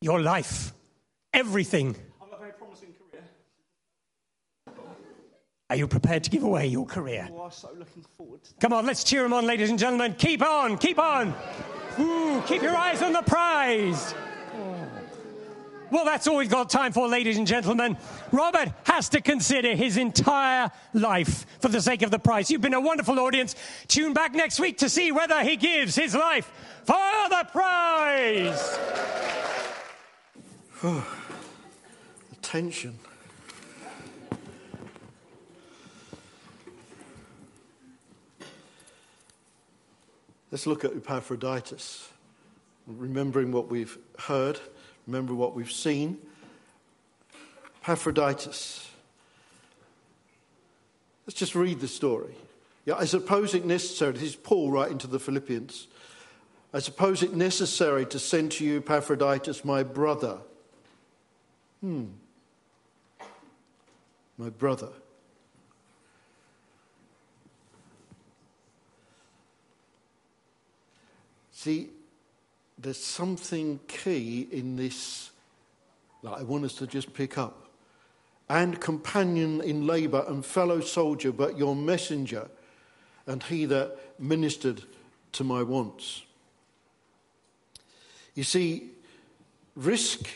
your 0.00 0.20
life, 0.22 0.72
everything. 1.34 1.96
I've 2.22 2.30
got 2.30 2.38
a 2.38 2.40
very 2.40 2.52
promising 2.52 2.94
career. 2.94 3.24
Are 5.68 5.76
you 5.76 5.88
prepared 5.88 6.22
to 6.24 6.30
give 6.30 6.44
away 6.44 6.66
your 6.68 6.86
career? 6.86 7.28
Oh, 7.32 7.42
I'm 7.42 7.50
so 7.50 7.70
looking 7.76 8.04
forward 8.16 8.40
Come 8.60 8.72
on, 8.72 8.86
let's 8.86 9.02
cheer 9.02 9.24
him 9.24 9.32
on, 9.32 9.46
ladies 9.46 9.68
and 9.68 9.78
gentlemen. 9.78 10.14
Keep 10.14 10.42
on, 10.42 10.78
keep 10.78 10.98
on. 10.98 11.34
Ooh, 11.98 12.42
keep 12.46 12.62
your 12.62 12.76
eyes 12.76 13.02
on 13.02 13.12
the 13.12 13.22
prize. 13.22 14.14
Oh. 14.54 14.88
Well, 15.90 16.04
that's 16.04 16.26
all 16.26 16.36
we've 16.36 16.50
got 16.50 16.70
time 16.70 16.92
for, 16.92 17.08
ladies 17.08 17.36
and 17.36 17.46
gentlemen. 17.46 17.96
Robert 18.32 18.72
has 18.84 19.08
to 19.10 19.20
consider 19.20 19.74
his 19.74 19.96
entire 19.96 20.70
life 20.94 21.46
for 21.60 21.68
the 21.68 21.80
sake 21.80 22.02
of 22.02 22.10
the 22.10 22.18
prize. 22.18 22.50
You've 22.50 22.60
been 22.60 22.74
a 22.74 22.80
wonderful 22.80 23.18
audience. 23.18 23.54
Tune 23.88 24.12
back 24.12 24.34
next 24.34 24.60
week 24.60 24.78
to 24.78 24.88
see 24.88 25.10
whether 25.10 25.42
he 25.42 25.56
gives 25.56 25.94
his 25.96 26.14
life 26.14 26.50
for 26.84 27.28
the 27.28 27.46
prize. 27.50 28.78
The 32.30 32.36
tension. 32.42 32.98
Let's 40.50 40.66
look 40.66 40.84
at 40.84 40.92
Epaphroditus. 40.92 42.08
Remembering 42.86 43.50
what 43.50 43.68
we've 43.68 43.98
heard, 44.18 44.60
remember 45.06 45.34
what 45.34 45.54
we've 45.54 45.72
seen. 45.72 46.18
Epaphroditus. 47.82 48.88
Let's 51.26 51.38
just 51.38 51.54
read 51.54 51.80
the 51.80 51.88
story. 51.88 52.34
Yeah, 52.84 52.94
I 52.94 53.04
suppose 53.04 53.54
it 53.54 53.64
necessary, 53.64 54.12
this 54.12 54.22
is 54.22 54.36
Paul 54.36 54.70
writing 54.70 54.98
to 54.98 55.08
the 55.08 55.18
Philippians. 55.18 55.88
I 56.72 56.78
suppose 56.78 57.22
it 57.22 57.34
necessary 57.34 58.06
to 58.06 58.18
send 58.18 58.52
to 58.52 58.64
you 58.64 58.78
Epaphroditus, 58.78 59.64
my 59.64 59.82
brother. 59.82 60.38
Hmm. 61.80 62.06
My 64.38 64.50
brother. 64.50 64.90
See, 71.66 71.88
there's 72.78 72.96
something 72.96 73.80
key 73.88 74.46
in 74.52 74.76
this 74.76 75.32
that 76.22 76.30
I 76.30 76.44
want 76.44 76.64
us 76.64 76.74
to 76.74 76.86
just 76.86 77.12
pick 77.12 77.38
up. 77.38 77.66
And 78.48 78.80
companion 78.80 79.60
in 79.62 79.84
labour 79.84 80.24
and 80.28 80.46
fellow 80.46 80.78
soldier, 80.78 81.32
but 81.32 81.58
your 81.58 81.74
messenger, 81.74 82.46
and 83.26 83.42
he 83.42 83.64
that 83.64 83.98
ministered 84.16 84.84
to 85.32 85.42
my 85.42 85.64
wants. 85.64 86.22
You 88.36 88.44
see, 88.44 88.90
risk 89.74 90.28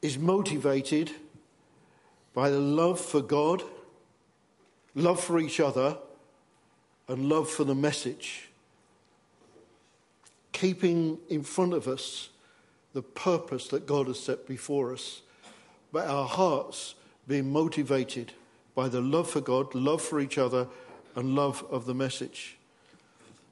is 0.00 0.16
motivated 0.16 1.10
by 2.32 2.48
the 2.48 2.60
love 2.60 2.98
for 2.98 3.20
God, 3.20 3.62
love 4.94 5.22
for 5.22 5.38
each 5.38 5.60
other, 5.60 5.98
and 7.08 7.28
love 7.28 7.50
for 7.50 7.64
the 7.64 7.74
message. 7.74 8.48
Keeping 10.52 11.18
in 11.28 11.42
front 11.42 11.74
of 11.74 11.88
us 11.88 12.28
the 12.92 13.02
purpose 13.02 13.68
that 13.68 13.86
God 13.86 14.06
has 14.06 14.20
set 14.20 14.46
before 14.46 14.92
us, 14.92 15.22
but 15.92 16.06
our 16.06 16.26
hearts 16.26 16.94
being 17.26 17.50
motivated 17.50 18.32
by 18.74 18.88
the 18.88 19.00
love 19.00 19.30
for 19.30 19.40
God, 19.40 19.74
love 19.74 20.02
for 20.02 20.20
each 20.20 20.38
other, 20.38 20.66
and 21.14 21.34
love 21.34 21.64
of 21.70 21.86
the 21.86 21.94
message. 21.94 22.56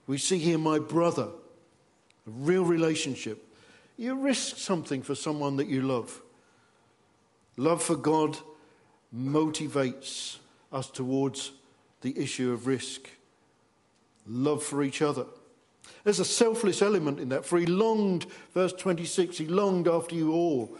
We 0.06 0.18
see 0.18 0.38
here 0.38 0.58
my 0.58 0.78
brother, 0.78 1.28
a 2.26 2.30
real 2.30 2.64
relationship. 2.64 3.46
You 3.96 4.14
risk 4.14 4.56
something 4.56 5.02
for 5.02 5.14
someone 5.14 5.56
that 5.56 5.68
you 5.68 5.82
love. 5.82 6.20
Love 7.56 7.82
for 7.82 7.96
God 7.96 8.38
motivates 9.14 10.38
us 10.72 10.90
towards 10.90 11.52
the 12.00 12.18
issue 12.18 12.52
of 12.52 12.66
risk. 12.66 13.10
Love 14.26 14.62
for 14.62 14.82
each 14.82 15.02
other. 15.02 15.26
There's 16.04 16.20
a 16.20 16.24
selfless 16.24 16.82
element 16.82 17.20
in 17.20 17.28
that, 17.30 17.44
for 17.44 17.58
he 17.58 17.66
longed, 17.66 18.26
verse 18.54 18.72
26, 18.72 19.38
he 19.38 19.46
longed 19.46 19.88
after 19.88 20.14
you 20.14 20.32
all, 20.32 20.76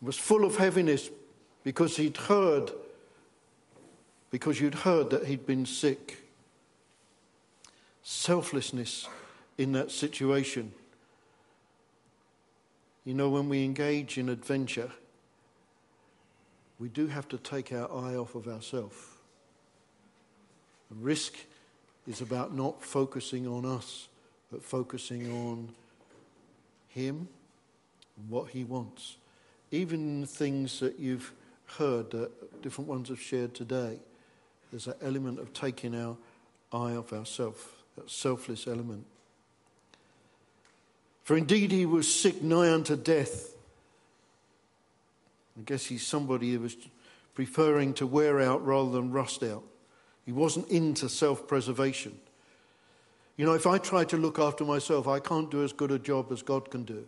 was 0.00 0.16
full 0.16 0.44
of 0.44 0.56
heaviness 0.56 1.10
because 1.64 1.96
he'd 1.96 2.16
heard, 2.16 2.70
because 4.30 4.60
you'd 4.60 4.74
heard 4.74 5.10
that 5.10 5.26
he'd 5.26 5.46
been 5.46 5.66
sick. 5.66 6.18
Selflessness 8.02 9.08
in 9.58 9.72
that 9.72 9.90
situation. 9.90 10.72
You 13.04 13.14
know, 13.14 13.30
when 13.30 13.48
we 13.48 13.64
engage 13.64 14.18
in 14.18 14.28
adventure, 14.28 14.90
we 16.78 16.88
do 16.88 17.06
have 17.06 17.28
to 17.28 17.38
take 17.38 17.72
our 17.72 17.90
eye 17.90 18.16
off 18.16 18.34
of 18.34 18.48
ourselves. 18.48 18.96
Risk 20.90 21.34
is 22.06 22.20
about 22.20 22.54
not 22.54 22.82
focusing 22.82 23.46
on 23.46 23.64
us, 23.64 24.08
but 24.52 24.62
focusing 24.62 25.32
on 25.32 25.70
Him 26.88 27.26
what 28.28 28.50
He 28.50 28.62
wants. 28.62 29.16
Even 29.70 30.26
things 30.26 30.78
that 30.80 31.00
you've 31.00 31.32
heard 31.78 32.10
that 32.10 32.62
different 32.62 32.88
ones 32.88 33.08
have 33.08 33.20
shared 33.20 33.54
today, 33.54 33.98
there's 34.70 34.84
that 34.84 34.98
element 35.02 35.40
of 35.40 35.52
taking 35.54 35.94
our 35.94 36.16
eye 36.72 36.92
of 36.92 37.12
ourself, 37.12 37.82
that 37.96 38.10
selfless 38.10 38.66
element. 38.66 39.06
For 41.24 41.36
indeed 41.36 41.72
he 41.72 41.86
was 41.86 42.12
sick 42.12 42.42
nigh 42.42 42.72
unto 42.72 42.96
death. 42.96 43.54
I 45.58 45.62
guess 45.64 45.86
he's 45.86 46.06
somebody 46.06 46.52
who 46.52 46.60
was 46.60 46.76
preferring 47.34 47.94
to 47.94 48.06
wear 48.06 48.40
out 48.40 48.64
rather 48.64 48.90
than 48.90 49.12
rust 49.12 49.42
out. 49.42 49.62
He 50.26 50.32
wasn't 50.32 50.68
into 50.68 51.08
self 51.08 51.46
preservation. 51.46 52.18
You 53.36 53.46
know, 53.46 53.54
if 53.54 53.66
I 53.66 53.78
try 53.78 54.04
to 54.04 54.16
look 54.16 54.38
after 54.38 54.64
myself, 54.64 55.08
I 55.08 55.18
can't 55.18 55.50
do 55.50 55.64
as 55.64 55.72
good 55.72 55.90
a 55.90 55.98
job 55.98 56.30
as 56.30 56.42
God 56.42 56.70
can 56.70 56.84
do. 56.84 57.06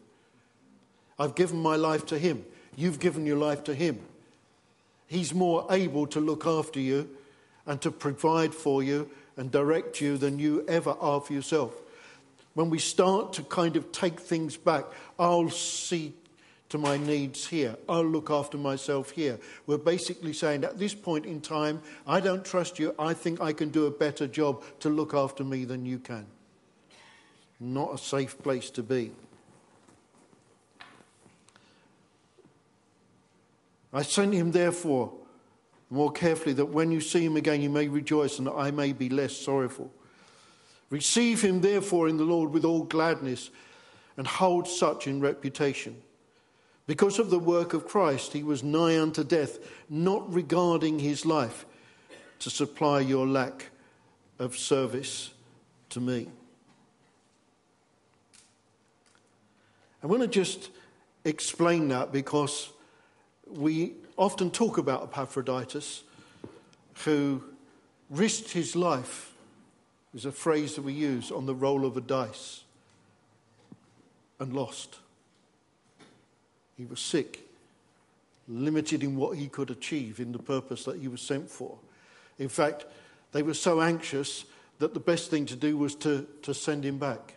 I've 1.19 1.35
given 1.35 1.59
my 1.59 1.77
life 1.77 2.07
to 2.07 2.19
Him. 2.19 2.45
You've 2.77 2.99
given 2.99 3.27
your 3.27 3.37
life 3.37 3.63
to 3.65 3.75
Him. 3.75 4.01
He's 5.07 5.35
more 5.35 5.67
able 5.71 6.07
to 6.09 6.21
look 6.21 6.47
after 6.47 6.81
you 6.81 7.09
and 7.67 7.81
to 7.83 7.91
provide 7.91 8.55
for 8.55 8.83
you 8.83 9.11
and 9.37 9.51
direct 9.51 10.01
you 10.01 10.17
than 10.17 10.39
you 10.39 10.65
ever 10.67 10.91
are 11.01 11.21
for 11.21 11.33
yourself. 11.33 11.75
When 12.55 12.71
we 12.71 12.79
start 12.79 13.33
to 13.35 13.43
kind 13.43 13.77
of 13.77 13.93
take 13.93 14.21
things 14.21 14.57
back, 14.57 14.85
I'll 15.19 15.51
see 15.51 16.15
to 16.75 16.79
my 16.79 16.97
needs 16.97 17.47
here. 17.47 17.77
I'll 17.89 18.05
look 18.05 18.33
after 18.33 18.59
myself 18.59 19.13
here. 19.13 19.39
We're 19.69 19.79
basically 19.79 20.33
saying 20.33 20.65
at 20.65 20.77
this 20.77 20.93
point 20.93 21.25
in 21.25 21.41
time, 21.41 21.81
I 22.05 22.19
don't 22.19 22.45
trust 22.45 22.81
you. 22.81 22.97
I 22.99 23.15
think 23.15 23.41
I 23.41 23.53
can 23.53 23.69
do 23.69 23.87
a 23.87 23.93
better 23.93 24.27
job 24.27 24.65
to 24.81 24.89
look 24.89 25.15
after 25.15 25.45
me 25.45 25.65
than 25.67 25.87
you 25.87 26.01
can. 26.01 26.27
Not 27.61 27.95
a 27.95 27.99
safe 27.99 28.37
place 28.43 28.71
to 28.71 28.83
be. 28.83 29.13
I 33.93 34.03
sent 34.03 34.35
him, 34.35 34.51
therefore, 34.51 35.13
more 35.91 36.11
carefully, 36.11 36.55
that 36.55 36.67
when 36.67 36.91
you 36.91 37.01
see 37.01 37.25
him 37.25 37.37
again, 37.37 37.63
you 37.63 37.71
may 37.71 37.87
rejoice 37.87 38.39
and 38.39 38.49
that 38.49 38.55
I 38.55 38.73
may 38.73 38.93
be 38.93 39.09
less 39.09 39.37
sorrowful. 39.37 39.93
Receive 40.91 41.41
him, 41.41 41.61
therefore, 41.61 42.09
in 42.09 42.17
the 42.17 42.25
Lord 42.25 42.51
with 42.51 42.65
all 42.65 42.83
gladness 42.83 43.51
and 44.17 44.27
hold 44.27 44.67
such 44.67 45.07
in 45.07 45.21
reputation. 45.21 46.03
Because 46.87 47.19
of 47.19 47.31
the 47.31 47.39
work 47.39 47.73
of 47.73 47.89
Christ, 47.89 48.35
he 48.35 48.43
was 48.43 48.63
nigh 48.63 49.01
unto 49.01 49.25
death, 49.25 49.59
not 49.89 50.31
regarding 50.33 50.99
his 50.99 51.25
life 51.25 51.65
to 52.41 52.51
supply 52.51 53.01
your 53.01 53.27
lack 53.27 53.71
of 54.39 54.57
service 54.57 55.33
to 55.91 56.01
me. 56.01 56.29
I 60.03 60.07
want 60.07 60.21
to 60.21 60.29
just 60.29 60.69
explain 61.25 61.89
that 61.89 62.13
because 62.13 62.71
we 63.47 63.95
often 64.19 64.51
talk 64.51 64.77
about 64.77 65.05
Epaphroditus, 65.05 66.03
who 67.05 67.43
risked 68.11 68.51
his 68.51 68.77
life, 68.77 69.33
is 70.15 70.27
a 70.27 70.33
phrase 70.33 70.75
that 70.75 70.83
we 70.83 70.93
use, 70.93 71.33
on 71.33 71.47
the 71.47 71.55
roll 71.55 71.87
of 71.87 71.97
a 71.97 72.03
dice 72.03 72.65
and 74.39 74.53
lost. 74.53 74.99
He 76.77 76.85
was 76.85 77.01
sick, 77.01 77.49
limited 78.49 79.03
in 79.03 79.17
what 79.17 79.37
he 79.37 79.49
could 79.49 79.71
achieve 79.71 80.21
in 80.21 80.33
the 80.33 80.39
purpose 80.39 80.85
that 80.85 81.01
he 81.01 81.09
was 81.09 81.21
sent 81.21 81.51
for. 81.51 81.79
In 82.39 82.49
fact, 82.49 82.85
they 83.33 83.43
were 83.43 83.55
so 83.55 83.81
anxious 83.81 84.45
that 84.79 84.95
the 84.95 85.01
best 85.01 85.31
thing 85.31 85.47
to 85.47 85.57
do 85.57 85.77
was 85.79 85.95
to, 85.97 86.27
to 86.43 86.53
send 86.53 86.85
him 86.85 86.99
back. 86.99 87.35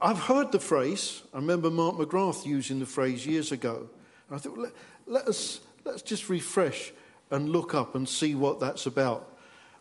I've 0.00 0.20
heard 0.20 0.52
the 0.52 0.60
phrase. 0.60 1.22
I 1.34 1.38
remember 1.38 1.70
Mark 1.70 1.96
McGrath 1.96 2.46
using 2.46 2.78
the 2.78 2.86
phrase 2.86 3.26
years 3.26 3.50
ago. 3.50 3.88
And 4.28 4.36
I 4.36 4.38
thought, 4.38 4.56
let, 4.56 4.72
let, 5.06 5.26
us, 5.26 5.60
let's 5.84 6.02
just 6.02 6.28
refresh 6.28 6.92
and 7.30 7.48
look 7.48 7.74
up 7.74 7.96
and 7.96 8.08
see 8.08 8.36
what 8.36 8.60
that's 8.60 8.86
about. 8.86 9.36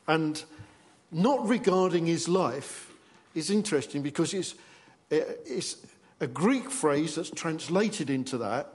And 0.08 0.44
not 1.12 1.48
regarding 1.48 2.08
his 2.08 2.28
life 2.28 2.92
is 3.36 3.52
interesting 3.52 4.02
because 4.02 4.34
it's, 4.34 4.56
it's 5.10 5.78
a 6.20 6.28
Greek 6.28 6.70
phrase 6.70 7.16
that's 7.16 7.30
translated 7.30 8.10
into 8.10 8.38
that, 8.40 8.74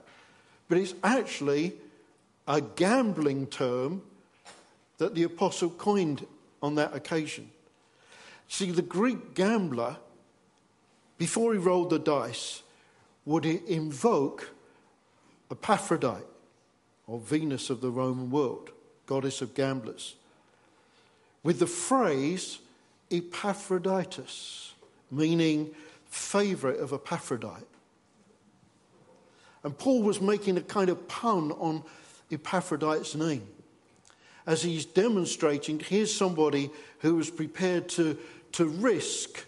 but 0.68 0.78
it's 0.78 0.94
actually 1.02 1.74
a 2.46 2.60
gambling 2.60 3.46
term 3.46 4.02
that 4.98 5.14
the 5.14 5.22
apostle 5.22 5.70
coined 5.70 6.26
on 6.62 6.74
that 6.76 6.94
occasion. 6.94 7.50
See, 8.48 8.70
the 8.70 8.82
Greek 8.82 9.34
gambler 9.34 9.96
before 11.22 11.52
he 11.52 11.58
rolled 11.60 11.90
the 11.90 12.00
dice, 12.00 12.64
would 13.24 13.44
invoke 13.44 14.50
Aphrodite, 15.68 16.24
or 17.06 17.20
Venus 17.20 17.70
of 17.70 17.80
the 17.80 17.92
Roman 17.92 18.28
world, 18.28 18.70
goddess 19.06 19.40
of 19.40 19.54
gamblers, 19.54 20.16
with 21.44 21.60
the 21.60 21.66
phrase 21.68 22.58
Epaphroditus, 23.12 24.72
meaning 25.12 25.72
favourite 26.12 26.78
of 26.78 26.92
Epaphrodite. 26.92 27.64
And 29.64 29.76
Paul 29.76 30.02
was 30.02 30.20
making 30.20 30.58
a 30.58 30.60
kind 30.60 30.90
of 30.90 31.08
pun 31.08 31.52
on 31.52 31.82
Epaphroditus' 32.30 33.14
name. 33.14 33.46
As 34.46 34.62
he's 34.62 34.84
demonstrating, 34.84 35.80
here's 35.80 36.14
somebody 36.14 36.70
who 36.98 37.14
was 37.14 37.30
prepared 37.30 37.88
to, 37.90 38.18
to 38.52 38.66
risk 38.66 39.46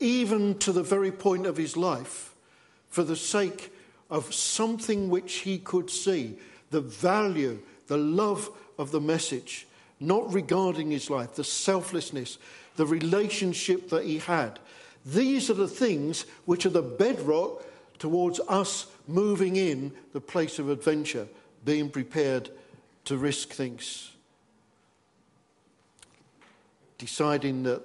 even 0.00 0.58
to 0.58 0.72
the 0.72 0.82
very 0.82 1.12
point 1.12 1.46
of 1.46 1.56
his 1.56 1.76
life, 1.76 2.34
for 2.88 3.04
the 3.04 3.14
sake 3.14 3.72
of 4.10 4.34
something 4.34 5.10
which 5.10 5.34
he 5.34 5.58
could 5.58 5.88
see 5.88 6.36
the 6.70 6.80
value, 6.80 7.60
the 7.86 7.96
love 7.96 8.50
of 8.78 8.90
the 8.90 9.00
message, 9.00 9.66
not 10.00 10.32
regarding 10.32 10.90
his 10.90 11.08
life, 11.08 11.34
the 11.34 11.44
selflessness, 11.44 12.38
the 12.74 12.86
relationship 12.86 13.90
that 13.90 14.04
he 14.04 14.18
had. 14.18 14.58
These 15.04 15.50
are 15.50 15.54
the 15.54 15.68
things 15.68 16.26
which 16.44 16.64
are 16.66 16.70
the 16.70 16.82
bedrock 16.82 17.64
towards 17.98 18.40
us 18.48 18.86
moving 19.06 19.56
in 19.56 19.92
the 20.12 20.20
place 20.20 20.58
of 20.58 20.68
adventure, 20.68 21.26
being 21.64 21.88
prepared 21.88 22.50
to 23.04 23.16
risk 23.16 23.50
things. 23.50 24.12
Deciding 26.98 27.64
that 27.64 27.82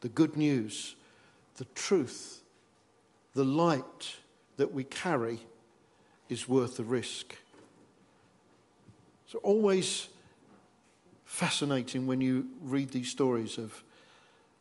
the 0.00 0.08
good 0.08 0.36
news 0.36 0.94
the 1.56 1.64
truth, 1.74 2.42
the 3.34 3.44
light 3.44 4.16
that 4.58 4.72
we 4.72 4.84
carry 4.84 5.40
is 6.28 6.48
worth 6.48 6.76
the 6.76 6.84
risk. 6.84 7.34
So, 9.26 9.38
always 9.38 10.08
fascinating 11.24 12.06
when 12.06 12.20
you 12.20 12.46
read 12.62 12.90
these 12.90 13.10
stories 13.10 13.58
of 13.58 13.82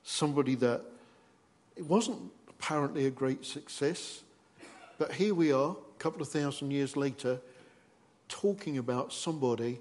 somebody 0.04 0.56
that 0.56 0.84
it 1.76 1.86
wasn't 1.86 2.32
apparently 2.50 3.06
a 3.06 3.12
great 3.12 3.46
success, 3.46 4.24
but 4.98 5.12
here 5.14 5.34
we 5.34 5.52
are, 5.52 5.72
a 5.72 6.00
couple 6.00 6.22
of 6.22 6.30
thousand 6.30 6.72
years 6.72 6.96
later, 6.96 7.40
talking 8.30 8.78
about 8.78 9.14
somebody 9.14 9.80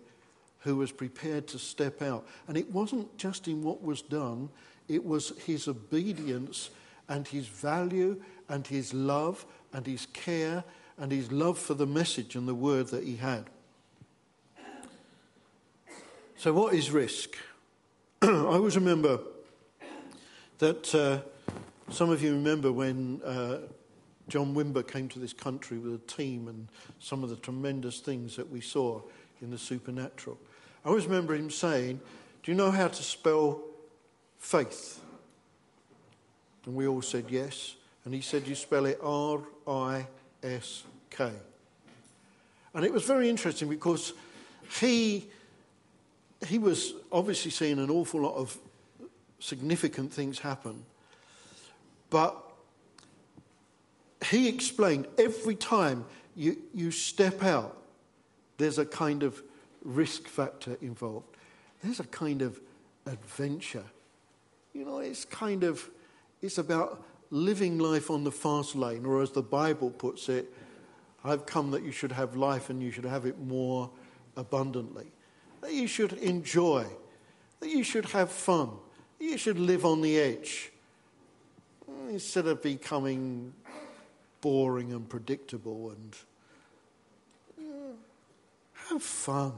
who 0.60 0.76
was 0.76 0.90
prepared 0.90 1.46
to 1.46 1.58
step 1.58 2.02
out. 2.02 2.26
And 2.48 2.56
it 2.56 2.70
wasn't 2.70 3.16
just 3.16 3.48
in 3.48 3.62
what 3.62 3.82
was 3.82 4.02
done, 4.02 4.48
it 4.88 5.04
was 5.04 5.32
his 5.46 5.68
obedience 5.68 6.70
and 7.08 7.26
his 7.28 7.46
value 7.46 8.20
and 8.48 8.66
his 8.66 8.92
love 8.92 9.44
and 9.72 9.86
his 9.86 10.06
care 10.12 10.64
and 10.98 11.12
his 11.12 11.30
love 11.30 11.58
for 11.58 11.74
the 11.74 11.86
message 11.86 12.36
and 12.36 12.48
the 12.48 12.54
word 12.54 12.88
that 12.88 13.04
he 13.04 13.16
had. 13.16 13.44
So, 16.36 16.52
what 16.52 16.74
is 16.74 16.90
risk? 16.90 17.36
I 18.22 18.28
always 18.28 18.76
remember 18.76 19.20
that 20.58 20.94
uh, 20.94 21.18
some 21.90 22.10
of 22.10 22.22
you 22.22 22.32
remember 22.32 22.72
when 22.72 23.20
uh, 23.22 23.58
John 24.28 24.54
Wimber 24.54 24.86
came 24.86 25.08
to 25.10 25.18
this 25.18 25.32
country 25.32 25.78
with 25.78 25.94
a 25.94 25.98
team 25.98 26.48
and 26.48 26.68
some 26.98 27.22
of 27.22 27.30
the 27.30 27.36
tremendous 27.36 28.00
things 28.00 28.36
that 28.36 28.50
we 28.50 28.60
saw 28.60 29.02
in 29.42 29.50
the 29.50 29.58
supernatural. 29.58 30.38
I 30.84 30.88
always 30.88 31.06
remember 31.06 31.34
him 31.34 31.50
saying, 31.50 32.00
Do 32.42 32.50
you 32.50 32.56
know 32.56 32.70
how 32.70 32.88
to 32.88 33.02
spell 33.02 33.60
faith? 34.38 35.00
And 36.64 36.74
we 36.74 36.86
all 36.86 37.02
said 37.02 37.26
yes. 37.28 37.76
And 38.04 38.14
he 38.14 38.22
said, 38.22 38.46
You 38.46 38.54
spell 38.54 38.86
it 38.86 38.98
R 39.02 39.40
I 39.66 40.06
S 40.42 40.84
K. 41.10 41.30
And 42.74 42.84
it 42.84 42.92
was 42.92 43.04
very 43.04 43.28
interesting 43.28 43.68
because 43.68 44.14
he, 44.80 45.28
he 46.46 46.58
was 46.58 46.94
obviously 47.12 47.50
seeing 47.50 47.78
an 47.78 47.90
awful 47.90 48.22
lot 48.22 48.34
of 48.34 48.56
significant 49.38 50.12
things 50.12 50.38
happen. 50.38 50.84
But 52.14 52.48
he 54.30 54.46
explained 54.46 55.08
every 55.18 55.56
time 55.56 56.04
you, 56.36 56.58
you 56.72 56.92
step 56.92 57.42
out, 57.42 57.76
there's 58.56 58.78
a 58.78 58.86
kind 58.86 59.24
of 59.24 59.42
risk 59.82 60.28
factor 60.28 60.76
involved. 60.80 61.26
There's 61.82 61.98
a 61.98 62.04
kind 62.04 62.40
of 62.40 62.60
adventure. 63.04 63.82
You 64.74 64.84
know, 64.84 65.00
it's 65.00 65.24
kind 65.24 65.64
of 65.64 65.90
it's 66.40 66.58
about 66.58 67.02
living 67.32 67.78
life 67.78 68.12
on 68.12 68.22
the 68.22 68.30
fast 68.30 68.76
lane, 68.76 69.04
or 69.04 69.20
as 69.20 69.32
the 69.32 69.42
Bible 69.42 69.90
puts 69.90 70.28
it, 70.28 70.54
I've 71.24 71.46
come 71.46 71.72
that 71.72 71.82
you 71.82 71.90
should 71.90 72.12
have 72.12 72.36
life 72.36 72.70
and 72.70 72.80
you 72.80 72.92
should 72.92 73.06
have 73.06 73.26
it 73.26 73.40
more 73.40 73.90
abundantly. 74.36 75.10
that 75.62 75.72
you 75.72 75.88
should 75.88 76.12
enjoy, 76.12 76.86
that 77.58 77.70
you 77.70 77.82
should 77.82 78.04
have 78.04 78.30
fun, 78.30 78.70
that 79.18 79.24
you 79.24 79.36
should 79.36 79.58
live 79.58 79.84
on 79.84 80.00
the 80.00 80.16
edge 80.16 80.70
instead 82.10 82.46
of 82.46 82.62
becoming 82.62 83.52
boring 84.40 84.92
and 84.92 85.08
predictable 85.08 85.90
and 85.90 86.16
yeah, 87.58 87.92
have 88.90 89.02
fun. 89.02 89.52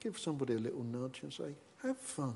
Give 0.00 0.18
somebody 0.18 0.52
a 0.52 0.58
little 0.58 0.84
nudge 0.84 1.20
and 1.22 1.32
say, 1.32 1.54
have 1.82 1.96
fun. 1.96 2.34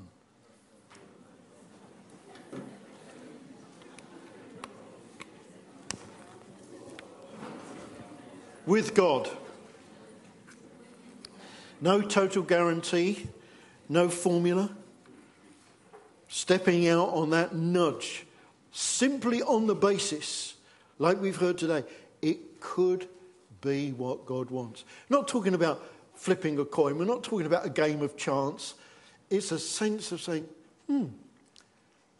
With 8.65 8.95
God. 8.95 9.29
No 11.79 12.01
total 12.01 12.41
guarantee, 12.41 13.27
no 13.87 14.09
formula. 14.09 14.75
Stepping 16.29 16.87
out 16.87 17.09
on 17.09 17.31
that 17.31 17.55
nudge, 17.55 18.25
simply 18.71 19.41
on 19.41 19.67
the 19.67 19.75
basis, 19.75 20.53
like 20.99 21.19
we've 21.19 21.35
heard 21.35 21.57
today, 21.57 21.83
it 22.21 22.59
could 22.59 23.07
be 23.61 23.91
what 23.91 24.25
God 24.25 24.51
wants. 24.51 24.85
Not 25.09 25.27
talking 25.27 25.55
about 25.55 25.83
flipping 26.13 26.59
a 26.59 26.65
coin. 26.65 26.97
We're 26.97 27.05
not 27.05 27.23
talking 27.23 27.47
about 27.47 27.65
a 27.65 27.69
game 27.69 28.01
of 28.01 28.15
chance. 28.15 28.75
It's 29.29 29.51
a 29.51 29.59
sense 29.59 30.11
of 30.11 30.21
saying, 30.21 30.47
hmm, 30.87 31.07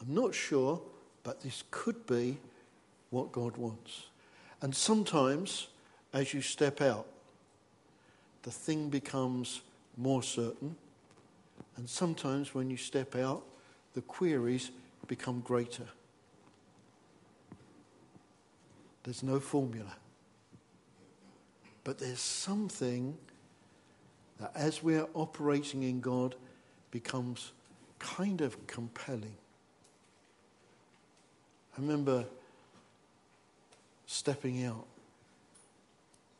I'm 0.00 0.14
not 0.14 0.34
sure, 0.34 0.80
but 1.22 1.40
this 1.40 1.62
could 1.70 2.04
be 2.06 2.36
what 3.10 3.30
God 3.30 3.56
wants. 3.56 4.06
And 4.60 4.74
sometimes, 4.74 5.68
as 6.12 6.34
you 6.34 6.40
step 6.40 6.80
out, 6.80 7.06
the 8.42 8.50
thing 8.50 8.88
becomes 8.88 9.60
more 9.96 10.22
certain. 10.22 10.74
And 11.76 11.88
sometimes, 11.88 12.54
when 12.54 12.70
you 12.70 12.76
step 12.76 13.14
out, 13.14 13.42
the 13.94 14.02
queries 14.02 14.70
become 15.06 15.40
greater. 15.40 15.86
There's 19.02 19.22
no 19.22 19.40
formula. 19.40 19.96
But 21.84 21.98
there's 21.98 22.20
something 22.20 23.16
that 24.38 24.52
as 24.54 24.82
we're 24.82 25.06
operating 25.14 25.82
in 25.82 26.00
God 26.00 26.34
becomes 26.90 27.52
kind 27.98 28.40
of 28.40 28.66
compelling. 28.66 29.36
I 31.76 31.80
remember 31.80 32.24
stepping 34.06 34.64
out 34.64 34.86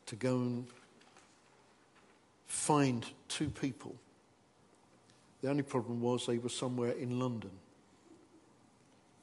to 0.07 0.15
go 0.15 0.35
and 0.37 0.67
find 2.47 3.05
two 3.29 3.49
people. 3.49 3.95
The 5.41 5.49
only 5.49 5.63
problem 5.63 6.01
was 6.01 6.25
they 6.25 6.37
were 6.37 6.49
somewhere 6.49 6.91
in 6.91 7.19
London. 7.19 7.51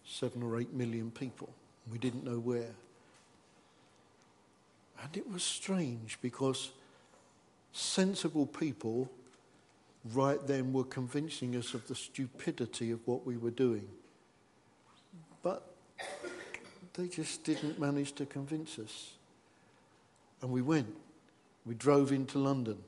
Seven 0.05 0.43
or 0.43 0.59
eight 0.59 0.73
million 0.73 1.11
people. 1.11 1.49
We 1.91 1.99
didn't 1.99 2.25
know 2.25 2.39
where. 2.39 2.75
And 5.03 5.17
it 5.17 5.31
was 5.31 5.43
strange 5.43 6.19
because 6.21 6.73
sensible 7.73 8.47
people 8.47 9.11
right 10.13 10.45
then 10.47 10.73
were 10.73 10.85
convincing 10.85 11.55
us 11.57 11.75
of 11.75 11.87
the 11.87 11.95
stupidity 11.95 12.91
of 12.91 13.07
what 13.07 13.25
we 13.25 13.37
were 13.37 13.51
doing. 13.51 13.87
But 15.43 15.71
they 16.95 17.07
just 17.07 17.45
didn't 17.45 17.79
manage 17.79 18.13
to 18.17 18.27
convince 18.27 18.79
us. 18.79 19.13
And 20.43 20.51
we 20.51 20.63
went. 20.63 20.95
We 21.65 21.75
drove 21.75 22.11
into 22.11 22.39
London. 22.39 22.79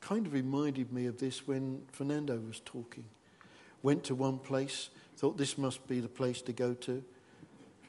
Kind 0.00 0.26
of 0.26 0.32
reminded 0.32 0.92
me 0.92 1.06
of 1.06 1.18
this 1.18 1.46
when 1.46 1.82
Fernando 1.92 2.38
was 2.38 2.60
talking. 2.64 3.04
Went 3.82 4.04
to 4.04 4.14
one 4.14 4.38
place, 4.38 4.90
thought 5.16 5.36
this 5.36 5.58
must 5.58 5.86
be 5.86 6.00
the 6.00 6.08
place 6.08 6.42
to 6.42 6.52
go 6.52 6.74
to. 6.74 7.02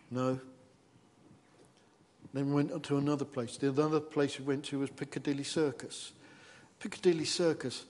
No. 0.10 0.39
Then 2.34 2.54
went 2.54 2.84
to 2.84 2.97
another 2.97 3.26
place. 3.26 3.58
The 3.58 3.69
other 3.69 4.00
place 4.00 4.39
we 4.39 4.45
went 4.45 4.65
to 4.65 4.80
was 4.80 4.89
Piccadilly 4.89 5.43
Circus. 5.43 6.13
Piccadilly 6.80 7.26
Circus, 7.26 7.86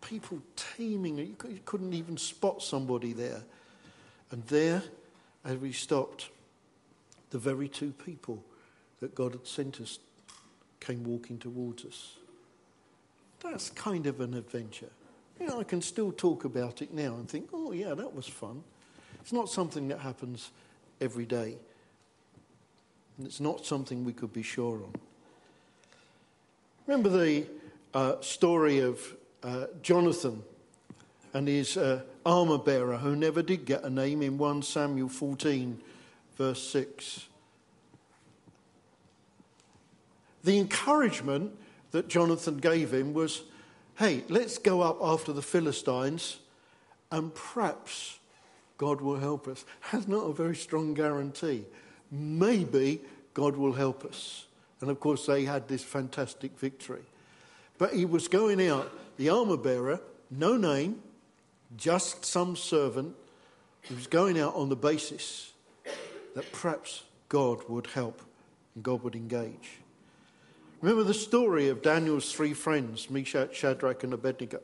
people 0.00 0.40
teeming, 0.56 1.18
you 1.18 1.60
couldn't 1.64 1.92
even 1.92 2.16
spot 2.16 2.62
somebody 2.62 3.12
there. 3.12 3.42
And 4.30 4.44
there, 4.46 4.82
as 5.44 5.56
we 5.58 5.72
stopped, 5.72 6.30
the 7.30 7.38
very 7.38 7.68
two 7.68 7.92
people 7.92 8.42
that 9.00 9.14
God 9.14 9.32
had 9.32 9.46
sent 9.46 9.80
us 9.80 9.98
came 10.80 11.04
walking 11.04 11.38
towards 11.38 11.84
us. 11.84 12.16
That's 13.44 13.70
kind 13.70 14.06
of 14.06 14.20
an 14.20 14.34
adventure. 14.34 14.90
You 15.38 15.46
know, 15.46 15.60
I 15.60 15.64
can 15.64 15.82
still 15.82 16.10
talk 16.10 16.44
about 16.44 16.80
it 16.80 16.94
now 16.94 17.14
and 17.14 17.28
think, 17.28 17.50
oh, 17.52 17.72
yeah, 17.72 17.94
that 17.94 18.14
was 18.14 18.26
fun. 18.26 18.64
It's 19.20 19.32
not 19.32 19.50
something 19.50 19.88
that 19.88 19.98
happens 19.98 20.50
every 21.00 21.26
day. 21.26 21.56
And 23.18 23.26
it's 23.26 23.40
not 23.40 23.66
something 23.66 24.04
we 24.04 24.14
could 24.14 24.32
be 24.32 24.42
sure 24.42 24.82
on. 24.82 24.94
Remember 26.86 27.10
the 27.10 27.46
uh, 27.92 28.20
story 28.20 28.80
of 28.80 29.00
uh, 29.42 29.66
Jonathan 29.82 30.42
and 31.34 31.46
his 31.46 31.76
uh, 31.76 32.00
armor 32.24 32.58
bearer 32.58 32.96
who 32.96 33.14
never 33.14 33.42
did 33.42 33.66
get 33.66 33.82
a 33.84 33.90
name 33.90 34.22
in 34.22 34.38
1 34.38 34.62
Samuel 34.62 35.08
14, 35.08 35.80
verse 36.36 36.62
6. 36.68 37.26
The 40.44 40.58
encouragement 40.58 41.52
that 41.94 42.08
Jonathan 42.08 42.56
gave 42.56 42.92
him 42.92 43.14
was 43.14 43.42
hey, 43.98 44.24
let's 44.28 44.58
go 44.58 44.80
up 44.80 44.98
after 45.00 45.32
the 45.32 45.40
Philistines 45.40 46.38
and 47.12 47.32
perhaps 47.32 48.18
God 48.78 49.00
will 49.00 49.20
help 49.20 49.46
us. 49.46 49.64
That's 49.92 50.08
not 50.08 50.24
a 50.24 50.32
very 50.32 50.56
strong 50.56 50.94
guarantee. 50.94 51.64
Maybe 52.10 53.00
God 53.32 53.56
will 53.56 53.74
help 53.74 54.04
us. 54.04 54.46
And 54.80 54.90
of 54.90 54.98
course, 54.98 55.26
they 55.26 55.44
had 55.44 55.68
this 55.68 55.84
fantastic 55.84 56.58
victory. 56.58 57.04
But 57.78 57.92
he 57.92 58.04
was 58.04 58.26
going 58.26 58.60
out, 58.66 58.90
the 59.16 59.28
armor 59.28 59.56
bearer, 59.56 60.00
no 60.32 60.56
name, 60.56 61.00
just 61.76 62.24
some 62.24 62.56
servant. 62.56 63.14
He 63.82 63.94
was 63.94 64.08
going 64.08 64.36
out 64.40 64.56
on 64.56 64.68
the 64.68 64.74
basis 64.74 65.52
that 66.34 66.50
perhaps 66.50 67.04
God 67.28 67.68
would 67.68 67.86
help 67.86 68.20
and 68.74 68.82
God 68.82 69.04
would 69.04 69.14
engage. 69.14 69.83
Remember 70.84 71.04
the 71.04 71.14
story 71.14 71.70
of 71.70 71.80
Daniel's 71.80 72.30
three 72.30 72.52
friends, 72.52 73.08
Meshach, 73.08 73.54
Shadrach, 73.54 74.04
and 74.04 74.12
Abednego, 74.12 74.60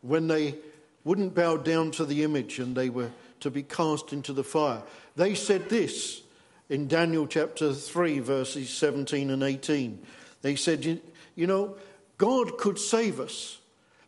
when 0.00 0.26
they 0.26 0.56
wouldn't 1.04 1.36
bow 1.36 1.56
down 1.56 1.92
to 1.92 2.04
the 2.04 2.24
image 2.24 2.58
and 2.58 2.74
they 2.74 2.90
were 2.90 3.12
to 3.38 3.48
be 3.48 3.62
cast 3.62 4.12
into 4.12 4.32
the 4.32 4.42
fire. 4.42 4.82
They 5.14 5.36
said 5.36 5.68
this 5.68 6.22
in 6.68 6.88
Daniel 6.88 7.28
chapter 7.28 7.72
3, 7.72 8.18
verses 8.18 8.70
17 8.70 9.30
and 9.30 9.44
18. 9.44 10.04
They 10.42 10.56
said, 10.56 11.00
You 11.36 11.46
know, 11.46 11.76
God 12.18 12.58
could 12.58 12.80
save 12.80 13.20
us. 13.20 13.58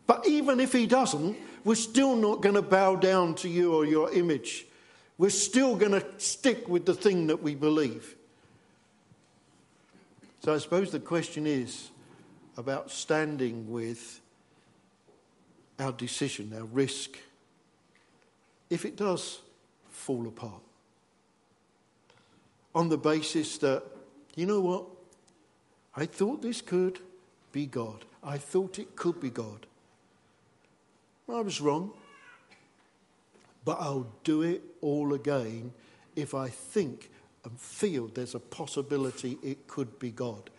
But 0.09 0.27
even 0.27 0.59
if 0.59 0.73
He 0.73 0.89
doesn't, 0.89 1.37
we're 1.63 1.77
still 1.77 2.17
not 2.17 2.43
going 2.43 2.57
to 2.57 2.63
bow 2.63 2.97
down 2.97 3.37
to 3.37 3.49
you 3.49 3.73
or 3.77 3.85
your 3.85 4.13
image. 4.13 4.67
We're 5.19 5.31
still 5.31 5.77
going 5.77 5.93
to 5.93 6.05
stick 6.19 6.69
with 6.69 6.85
the 6.85 6.95
thing 6.95 7.29
that 7.29 7.45
we 7.45 7.55
believe. 7.55 8.16
So 10.47 10.55
I 10.55 10.59
suppose 10.59 10.93
the 10.93 11.01
question 11.01 11.45
is 11.45 11.91
about 12.57 12.93
standing 12.93 13.69
with 13.69 14.21
our 15.81 15.91
decision, 15.91 16.53
our 16.57 16.67
risk, 16.67 17.19
if 18.71 18.85
it 18.85 18.95
does 18.95 19.41
fall 19.91 20.29
apart. 20.29 20.63
On 22.77 22.89
the 22.89 22.97
basis 22.97 23.59
that, 23.59 23.83
you 24.37 24.47
know 24.47 24.61
what? 24.61 24.85
I 25.97 26.07
thought 26.07 26.43
this 26.43 26.63
could, 26.63 27.01
be 27.51 27.67
God. 27.67 28.05
I 28.23 28.39
thought 28.39 28.79
it 28.79 28.95
could 28.95 29.21
be 29.21 29.31
God. 29.31 29.67
I 31.29 31.41
was 31.41 31.61
wrong. 31.61 31.91
But 33.65 33.79
I'll 33.81 34.07
do 34.23 34.43
it 34.43 34.63
all 34.81 35.13
again 35.13 35.73
if 36.15 36.35
I 36.35 36.51
think 36.51 37.11
and 37.47 37.59
feel 37.61 38.09
there's 38.09 38.35
a 38.35 38.41
possibility 38.41 39.39
it 39.43 39.69
could 39.69 39.99
be 40.01 40.11
God. 40.11 40.51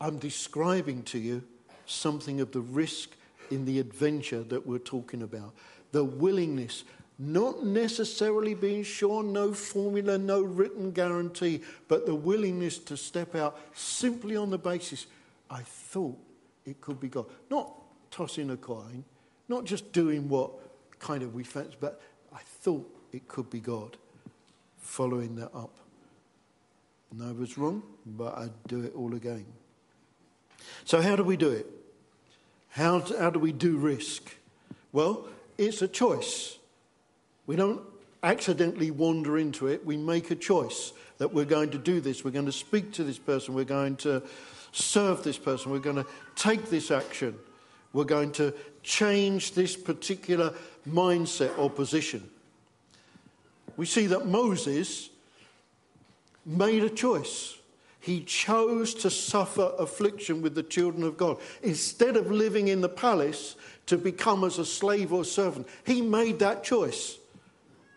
I'm 0.00 0.18
describing 0.18 1.02
to 1.04 1.18
you 1.18 1.42
something 1.84 2.40
of 2.40 2.52
the 2.52 2.60
risk 2.60 3.10
in 3.50 3.66
the 3.66 3.78
adventure 3.78 4.42
that 4.44 4.66
we're 4.66 4.78
talking 4.78 5.22
about. 5.22 5.52
The 5.92 6.02
willingness, 6.02 6.84
not 7.18 7.64
necessarily 7.64 8.54
being 8.54 8.82
sure, 8.82 9.22
no 9.22 9.52
formula, 9.52 10.16
no 10.16 10.42
written 10.42 10.90
guarantee, 10.90 11.60
but 11.86 12.06
the 12.06 12.14
willingness 12.14 12.78
to 12.78 12.96
step 12.96 13.34
out 13.34 13.60
simply 13.74 14.36
on 14.36 14.50
the 14.50 14.58
basis 14.58 15.06
I 15.50 15.60
thought 15.60 16.18
it 16.64 16.80
could 16.80 16.98
be 16.98 17.08
God. 17.08 17.26
Not 17.50 17.72
tossing 18.10 18.50
a 18.50 18.56
coin, 18.56 19.04
not 19.48 19.64
just 19.64 19.92
doing 19.92 20.28
what 20.28 20.50
kind 20.98 21.22
of 21.22 21.34
we 21.34 21.44
fancy, 21.44 21.76
but 21.78 22.00
I 22.34 22.40
thought 22.40 22.90
it 23.12 23.28
could 23.28 23.50
be 23.50 23.60
God. 23.60 23.98
Following 24.78 25.36
that 25.36 25.54
up. 25.54 25.85
And 27.10 27.22
I 27.22 27.32
was 27.32 27.56
wrong, 27.56 27.82
but 28.04 28.36
I'd 28.36 28.66
do 28.66 28.82
it 28.82 28.94
all 28.94 29.14
again. 29.14 29.46
So, 30.84 31.00
how 31.00 31.16
do 31.16 31.22
we 31.22 31.36
do 31.36 31.50
it? 31.50 31.66
How, 32.70 33.00
how 33.18 33.30
do 33.30 33.38
we 33.38 33.52
do 33.52 33.76
risk? 33.76 34.36
Well, 34.92 35.26
it's 35.56 35.82
a 35.82 35.88
choice. 35.88 36.58
We 37.46 37.56
don't 37.56 37.80
accidentally 38.22 38.90
wander 38.90 39.38
into 39.38 39.66
it. 39.68 39.84
We 39.86 39.96
make 39.96 40.30
a 40.30 40.34
choice 40.34 40.92
that 41.18 41.32
we're 41.32 41.44
going 41.44 41.70
to 41.70 41.78
do 41.78 42.00
this. 42.00 42.24
We're 42.24 42.32
going 42.32 42.46
to 42.46 42.52
speak 42.52 42.92
to 42.94 43.04
this 43.04 43.18
person. 43.18 43.54
We're 43.54 43.64
going 43.64 43.96
to 43.96 44.22
serve 44.72 45.22
this 45.22 45.38
person. 45.38 45.72
We're 45.72 45.78
going 45.78 45.96
to 45.96 46.06
take 46.34 46.68
this 46.68 46.90
action. 46.90 47.38
We're 47.92 48.04
going 48.04 48.32
to 48.32 48.52
change 48.82 49.54
this 49.54 49.76
particular 49.76 50.52
mindset 50.88 51.56
or 51.58 51.70
position. 51.70 52.28
We 53.76 53.86
see 53.86 54.06
that 54.08 54.26
Moses 54.26 55.10
made 56.46 56.84
a 56.84 56.90
choice. 56.90 57.56
He 57.98 58.20
chose 58.20 58.94
to 58.94 59.10
suffer 59.10 59.72
affliction 59.78 60.40
with 60.40 60.54
the 60.54 60.62
children 60.62 61.02
of 61.02 61.16
God. 61.16 61.38
Instead 61.62 62.16
of 62.16 62.30
living 62.30 62.68
in 62.68 62.80
the 62.80 62.88
palace 62.88 63.56
to 63.86 63.98
become 63.98 64.44
as 64.44 64.58
a 64.58 64.64
slave 64.64 65.12
or 65.12 65.24
servant, 65.24 65.66
he 65.84 66.00
made 66.00 66.38
that 66.38 66.62
choice. 66.62 67.18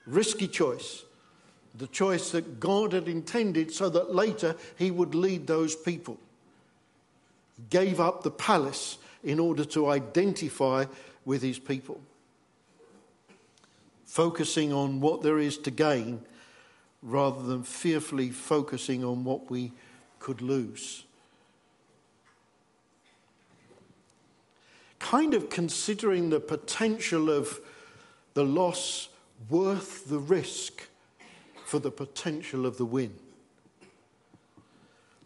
Risky 0.07 0.47
choice. 0.47 1.03
The 1.75 1.87
choice 1.87 2.31
that 2.31 2.59
God 2.59 2.93
had 2.93 3.07
intended 3.07 3.71
so 3.71 3.87
that 3.89 4.15
later 4.15 4.55
he 4.77 4.89
would 4.89 5.13
lead 5.13 5.45
those 5.45 5.75
people. 5.75 6.17
He 7.55 7.63
gave 7.69 7.99
up 7.99 8.23
the 8.23 8.31
palace 8.31 8.97
in 9.23 9.39
order 9.39 9.63
to 9.65 9.89
identify 9.89 10.85
with 11.23 11.43
his 11.43 11.59
people. 11.59 12.01
Focusing 14.05 14.73
on 14.73 15.01
what 15.01 15.21
there 15.21 15.37
is 15.37 15.59
to 15.59 15.69
gain 15.69 16.21
rather 17.01 17.41
than 17.43 17.63
fearfully 17.63 18.29
focusing 18.29 19.03
on 19.03 19.23
what 19.23 19.49
we 19.49 19.71
could 20.19 20.41
lose. 20.41 21.03
Kind 24.99 25.33
of 25.33 25.49
considering 25.49 26.29
the 26.29 26.39
potential 26.39 27.29
of 27.29 27.59
the 28.33 28.43
loss 28.43 29.09
worth 29.49 30.09
the 30.09 30.19
risk 30.19 30.87
for 31.65 31.79
the 31.79 31.91
potential 31.91 32.65
of 32.65 32.77
the 32.77 32.85
win. 32.85 33.13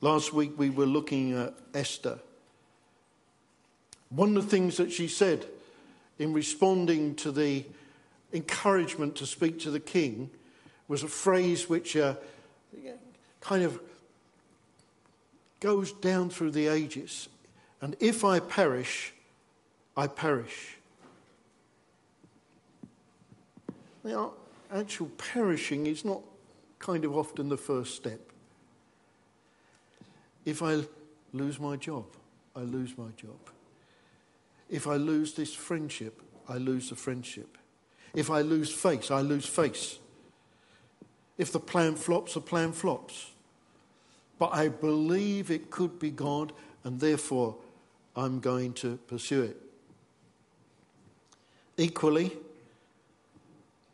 Last 0.02 0.34
week 0.34 0.52
we 0.58 0.70
were 0.70 0.86
looking 0.86 1.34
at 1.34 1.54
Esther. 1.74 2.20
One 4.10 4.38
of 4.38 4.44
the 4.44 4.50
things 4.50 4.78
that 4.78 4.92
she 4.92 5.08
said 5.08 5.46
in 6.20 6.34
responding 6.34 7.16
to 7.16 7.32
the 7.32 7.66
encouragement 8.32 9.16
to 9.16 9.26
speak 9.26 9.60
to 9.62 9.72
the 9.72 9.80
king 9.80 10.30
was 10.88 11.04
a 11.04 11.08
phrase 11.08 11.70
which 11.70 11.96
uh, 11.96 12.16
kind 13.42 13.64
of 13.64 13.80
goes 15.60 15.94
down 15.94 16.30
through 16.30 16.52
the 16.52 16.68
ages. 16.68 17.30
And 17.82 17.96
if 18.00 18.24
I 18.24 18.40
perish, 18.40 19.14
I 19.96 20.08
perish. 20.08 20.78
Now, 24.04 24.34
actual 24.72 25.08
perishing 25.18 25.86
is 25.86 26.04
not 26.04 26.22
kind 26.80 27.06
of 27.06 27.16
often 27.16 27.50
the 27.50 27.58
first 27.58 27.96
step. 27.96 28.20
If 30.46 30.62
I 30.62 30.84
lose 31.32 31.60
my 31.60 31.78
job, 31.78 32.06
I 32.56 32.62
lose 32.62 32.98
my 32.98 33.10
job. 33.16 33.40
If 34.70 34.88
I 34.88 34.96
lose 34.96 35.34
this 35.34 35.54
friendship, 35.54 36.22
I 36.50 36.58
lose 36.58 36.90
the 36.90 36.96
friendship. 36.96 37.58
If 38.14 38.30
I 38.30 38.42
lose 38.42 38.72
face, 38.72 39.12
I 39.12 39.22
lose 39.22 39.46
face. 39.46 40.00
If 41.38 41.52
the 41.52 41.60
plan 41.60 41.96
flops, 41.96 42.36
the 42.36 42.42
plan 42.42 42.72
flops. 42.72 43.32
But 44.40 44.54
I 44.54 44.68
believe 44.68 45.50
it 45.50 45.72
could 45.72 46.00
be 46.00 46.12
God, 46.12 46.54
and 46.84 47.00
therefore 47.00 47.56
I'm 48.16 48.40
going 48.40 48.74
to 48.74 48.98
pursue 49.08 49.44
it. 49.44 49.58
Equally, 51.78 52.38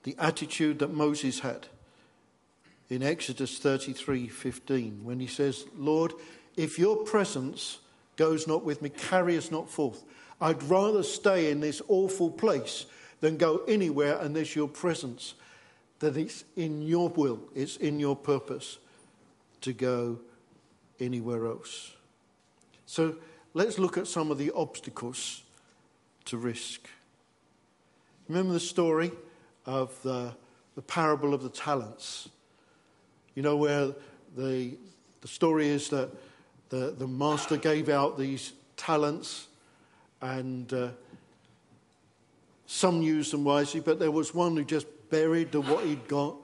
the 0.03 0.15
attitude 0.17 0.79
that 0.79 0.93
Moses 0.93 1.39
had 1.39 1.67
in 2.89 3.03
Exodus 3.03 3.59
33:15 3.59 5.03
when 5.03 5.19
he 5.19 5.27
says, 5.27 5.65
"Lord, 5.77 6.13
if 6.57 6.79
your 6.79 6.97
presence 6.97 7.79
goes 8.19 8.45
not 8.45 8.65
with 8.65 8.81
me, 8.81 8.89
carry 8.89 9.37
us 9.37 9.49
not 9.49 9.69
forth. 9.69 10.03
I'd 10.41 10.61
rather 10.63 11.03
stay 11.03 11.49
in 11.49 11.61
this 11.61 11.81
awful 11.87 12.29
place 12.29 12.85
than 13.21 13.37
go 13.37 13.63
anywhere 13.65 14.17
unless 14.19 14.57
your 14.57 14.67
presence, 14.67 15.35
that 15.99 16.17
it's 16.17 16.45
in 16.55 16.81
your 16.81 17.09
will, 17.09 17.39
it's 17.55 17.77
in 17.77 17.99
your 17.99 18.15
purpose 18.15 18.77
to 19.61 19.73
go 19.73 20.19
anywhere 20.99 21.45
else. 21.45 21.93
So 22.85 23.15
let's 23.53 23.77
look 23.77 23.97
at 23.97 24.07
some 24.07 24.31
of 24.31 24.37
the 24.37 24.51
obstacles 24.51 25.43
to 26.25 26.37
risk. 26.37 26.87
Remember 28.27 28.53
the 28.53 28.59
story 28.59 29.11
of 29.65 30.01
the, 30.03 30.33
the 30.75 30.81
parable 30.81 31.33
of 31.33 31.43
the 31.43 31.49
talents? 31.49 32.29
You 33.35 33.43
know, 33.43 33.57
where 33.57 33.93
the, 34.37 34.77
the 35.21 35.27
story 35.27 35.67
is 35.67 35.89
that 35.89 36.09
the, 36.69 36.93
the 36.97 37.07
master 37.07 37.57
gave 37.57 37.89
out 37.89 38.17
these 38.17 38.53
talents 38.77 39.47
and 40.21 40.71
uh, 40.71 40.89
some 42.67 43.01
used 43.01 43.33
them 43.33 43.43
wisely, 43.43 43.79
but 43.79 43.99
there 43.99 44.11
was 44.11 44.33
one 44.33 44.55
who 44.55 44.63
just 44.63 44.85
buried 45.09 45.51
the, 45.51 45.61
what 45.61 45.85
he'd 45.85 46.07
got. 46.07 46.35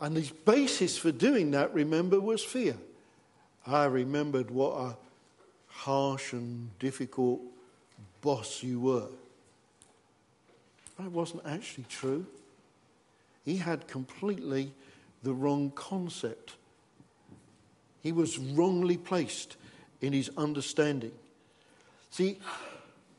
And 0.00 0.16
his 0.16 0.30
basis 0.30 0.98
for 0.98 1.12
doing 1.12 1.52
that, 1.52 1.72
remember, 1.72 2.20
was 2.20 2.42
fear. 2.42 2.76
I 3.66 3.84
remembered 3.84 4.50
what 4.50 4.72
a 4.72 4.96
harsh 5.68 6.32
and 6.32 6.76
difficult 6.78 7.40
boss 8.20 8.62
you 8.62 8.80
were. 8.80 9.08
That 10.98 11.10
wasn't 11.10 11.44
actually 11.46 11.86
true. 11.88 12.26
He 13.44 13.56
had 13.56 13.88
completely 13.88 14.72
the 15.22 15.32
wrong 15.32 15.70
concept. 15.74 16.54
He 18.02 18.12
was 18.12 18.38
wrongly 18.38 18.96
placed 18.96 19.56
in 20.00 20.12
his 20.12 20.30
understanding. 20.36 21.12
See, 22.10 22.38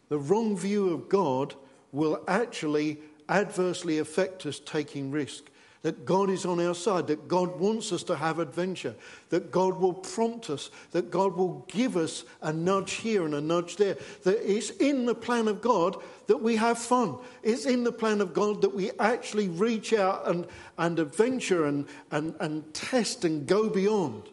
the 0.09 0.19
wrong 0.19 0.57
view 0.57 0.89
of 0.89 1.09
God 1.09 1.55
will 1.91 2.21
actually 2.27 2.99
adversely 3.33 3.99
affect 3.99 4.45
us 4.45 4.59
taking 4.59 5.11
risk. 5.11 5.49
That 5.81 6.05
God 6.05 6.29
is 6.29 6.45
on 6.45 6.61
our 6.61 6.75
side, 6.75 7.07
that 7.07 7.27
God 7.27 7.59
wants 7.59 7.91
us 7.91 8.03
to 8.03 8.15
have 8.15 8.39
adventure, 8.39 8.95
that 9.27 9.51
God 9.51 9.81
will 9.81 9.93
prompt 9.93 10.49
us, 10.49 10.69
that 10.91 11.11
God 11.11 11.35
will 11.35 11.65
give 11.67 11.97
us 11.97 12.23
a 12.41 12.53
nudge 12.53 12.93
here 12.93 13.25
and 13.25 13.35
a 13.35 13.41
nudge 13.41 13.75
there. 13.75 13.97
That 14.23 14.49
it's 14.49 14.69
in 14.69 15.05
the 15.05 15.15
plan 15.15 15.49
of 15.49 15.59
God 15.59 16.01
that 16.27 16.37
we 16.37 16.55
have 16.55 16.77
fun. 16.77 17.17
It's 17.41 17.65
in 17.65 17.83
the 17.83 17.91
plan 17.91 18.21
of 18.21 18.33
God 18.33 18.61
that 18.61 18.73
we 18.73 18.91
actually 18.97 19.49
reach 19.49 19.91
out 19.91 20.25
and, 20.25 20.47
and 20.77 20.99
adventure 20.99 21.65
and, 21.65 21.85
and, 22.11 22.33
and 22.39 22.73
test 22.73 23.25
and 23.25 23.45
go 23.45 23.69
beyond, 23.69 24.29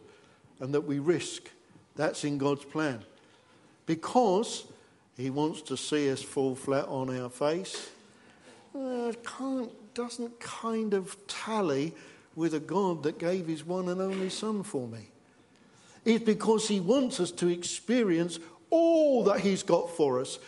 and 0.61 0.73
that 0.73 0.87
we 0.87 0.99
risk. 0.99 1.49
That's 1.97 2.23
in 2.23 2.37
God's 2.37 2.63
plan 2.63 3.03
because 3.85 4.63
He 5.17 5.29
wants 5.29 5.61
to 5.63 5.75
see 5.75 6.09
us 6.09 6.21
fall 6.21 6.55
flat 6.55 6.85
on 6.85 7.13
our 7.19 7.29
face. 7.29 7.89
Uh, 8.73 9.11
can't, 9.37 9.71
doesn't 9.93 10.39
kind 10.39 10.93
of 10.93 11.15
tally 11.27 11.93
with 12.35 12.53
a 12.53 12.59
God 12.59 13.03
that 13.03 13.19
gave 13.19 13.47
His 13.47 13.65
one 13.65 13.89
and 13.89 14.01
only 14.01 14.29
Son 14.29 14.63
for 14.63 14.87
me. 14.87 15.09
It's 16.05 16.23
because 16.23 16.67
He 16.67 16.79
wants 16.79 17.19
us 17.19 17.31
to 17.31 17.47
experience 17.47 18.39
all 18.69 19.23
that 19.25 19.41
He's 19.41 19.63
got 19.63 19.89
for 19.95 20.21
us. 20.21 20.39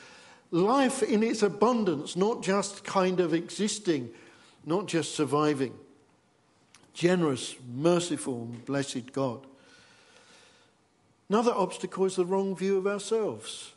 Life 0.52 1.04
in 1.04 1.24
its 1.24 1.44
abundance, 1.44 2.16
not 2.16 2.44
just 2.44 2.84
kind 2.84 3.20
of 3.20 3.34
existing, 3.34 4.10
not 4.66 4.88
just 4.88 5.16
surviving. 5.16 5.74
Generous, 6.94 7.56
merciful, 7.74 8.50
blessed 8.66 9.12
God. 9.12 9.46
Another 11.28 11.54
obstacle 11.54 12.06
is 12.06 12.16
the 12.16 12.26
wrong 12.26 12.56
view 12.56 12.78
of 12.78 12.86
ourselves. 12.86 13.74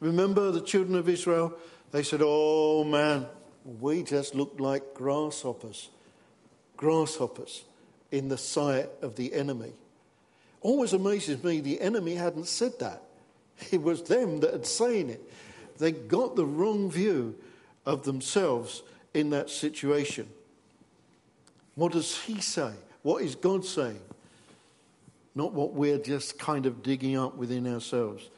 Remember 0.00 0.50
the 0.50 0.60
children 0.60 0.96
of 0.96 1.08
Israel? 1.08 1.54
They 1.90 2.02
said, 2.02 2.20
Oh 2.22 2.84
man, 2.84 3.26
we 3.80 4.02
just 4.02 4.34
look 4.34 4.54
like 4.58 4.94
grasshoppers. 4.94 5.90
Grasshoppers 6.76 7.64
in 8.10 8.28
the 8.28 8.38
sight 8.38 8.88
of 9.02 9.16
the 9.16 9.34
enemy. 9.34 9.72
Always 10.60 10.92
amazes 10.92 11.42
me 11.42 11.60
the 11.60 11.80
enemy 11.80 12.14
hadn't 12.14 12.46
said 12.46 12.78
that. 12.80 13.02
It 13.72 13.82
was 13.82 14.02
them 14.02 14.40
that 14.40 14.52
had 14.52 14.66
saying 14.66 15.10
it. 15.10 15.20
They 15.78 15.92
got 15.92 16.36
the 16.36 16.46
wrong 16.46 16.90
view 16.90 17.34
of 17.84 18.04
themselves 18.04 18.82
in 19.14 19.30
that 19.30 19.50
situation. 19.50 20.28
What 21.74 21.92
does 21.92 22.18
he 22.22 22.40
say? 22.40 22.72
What 23.02 23.22
is 23.22 23.34
God 23.34 23.64
saying? 23.64 24.00
not 25.38 25.52
what 25.52 25.72
we're 25.72 25.98
just 25.98 26.36
kind 26.36 26.66
of 26.66 26.82
digging 26.82 27.16
up 27.16 27.36
within 27.36 27.72
ourselves. 27.72 28.28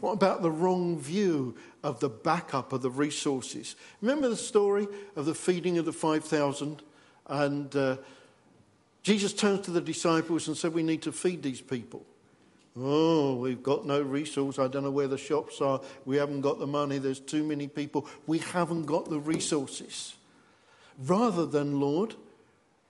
What 0.00 0.12
about 0.12 0.42
the 0.42 0.50
wrong 0.50 0.98
view 0.98 1.56
of 1.82 2.00
the 2.00 2.10
backup 2.10 2.72
of 2.72 2.82
the 2.82 2.90
resources? 2.90 3.76
Remember 4.02 4.28
the 4.28 4.36
story 4.36 4.86
of 5.14 5.24
the 5.24 5.34
feeding 5.34 5.78
of 5.78 5.86
the 5.86 5.92
5,000? 5.92 6.82
And 7.28 7.74
uh, 7.74 7.96
Jesus 9.02 9.32
turns 9.32 9.64
to 9.66 9.70
the 9.70 9.80
disciples 9.80 10.48
and 10.48 10.56
said, 10.56 10.74
We 10.74 10.82
need 10.82 11.02
to 11.02 11.12
feed 11.12 11.42
these 11.42 11.62
people. 11.62 12.04
Oh, 12.78 13.36
we've 13.36 13.62
got 13.62 13.86
no 13.86 14.02
resource. 14.02 14.58
I 14.58 14.68
don't 14.68 14.82
know 14.82 14.90
where 14.90 15.08
the 15.08 15.16
shops 15.16 15.62
are. 15.62 15.80
We 16.04 16.18
haven't 16.18 16.42
got 16.42 16.58
the 16.58 16.66
money. 16.66 16.98
There's 16.98 17.20
too 17.20 17.42
many 17.42 17.68
people. 17.68 18.06
We 18.26 18.38
haven't 18.38 18.84
got 18.84 19.08
the 19.08 19.18
resources. 19.18 20.14
Rather 20.98 21.46
than, 21.46 21.80
Lord, 21.80 22.14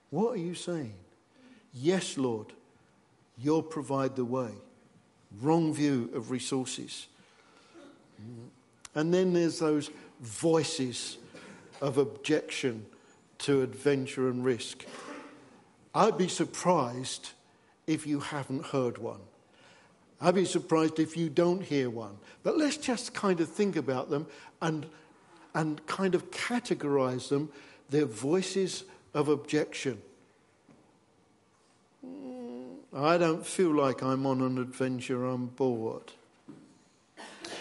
what 0.09 0.33
are 0.33 0.41
you 0.41 0.55
saying? 0.55 0.93
Yes, 1.73 2.17
Lord, 2.17 2.47
you'll 3.37 3.63
provide 3.63 4.17
the 4.17 4.25
way. 4.25 4.51
Wrong 5.41 5.73
view 5.73 6.09
of 6.13 6.31
resources. 6.31 7.07
And 8.95 9.13
then 9.13 9.33
there's 9.33 9.59
those 9.59 9.91
voices 10.21 11.17
of 11.81 11.97
objection 11.97 12.85
to 13.39 13.61
adventure 13.61 14.29
and 14.29 14.43
risk. 14.43 14.85
I'd 15.93 16.17
be 16.17 16.27
surprised 16.27 17.31
if 17.85 18.07
you 18.07 18.19
haven't 18.19 18.67
heard 18.67 18.97
one. 18.97 19.19
I'd 20.19 20.35
be 20.35 20.45
surprised 20.45 20.99
if 20.99 21.15
you 21.15 21.29
don't 21.29 21.61
hear 21.61 21.89
one. 21.89 22.17
But 22.43 22.57
let's 22.57 22.77
just 22.77 23.13
kind 23.13 23.39
of 23.39 23.49
think 23.49 23.75
about 23.75 24.09
them 24.09 24.25
and, 24.61 24.87
and 25.53 25.85
kind 25.85 26.15
of 26.15 26.31
categorize 26.31 27.29
them. 27.29 27.49
They're 27.89 28.05
voices 28.05 28.83
of 29.13 29.27
objection. 29.27 30.01
I 32.97 33.17
don't 33.17 33.45
feel 33.45 33.73
like 33.73 34.01
I'm 34.01 34.25
on 34.25 34.41
an 34.41 34.57
adventure, 34.57 35.25
I'm 35.25 35.47
bored. 35.47 36.13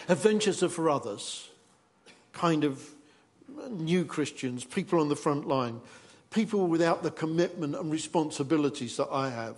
Adventures 0.08 0.62
are 0.62 0.68
for 0.68 0.88
others, 0.88 1.50
kind 2.32 2.64
of 2.64 2.82
new 3.70 4.04
Christians, 4.04 4.64
people 4.64 5.00
on 5.00 5.08
the 5.08 5.16
front 5.16 5.46
line, 5.46 5.80
people 6.30 6.66
without 6.66 7.02
the 7.02 7.10
commitment 7.10 7.74
and 7.74 7.90
responsibilities 7.90 8.96
that 8.96 9.08
I 9.10 9.30
have. 9.30 9.56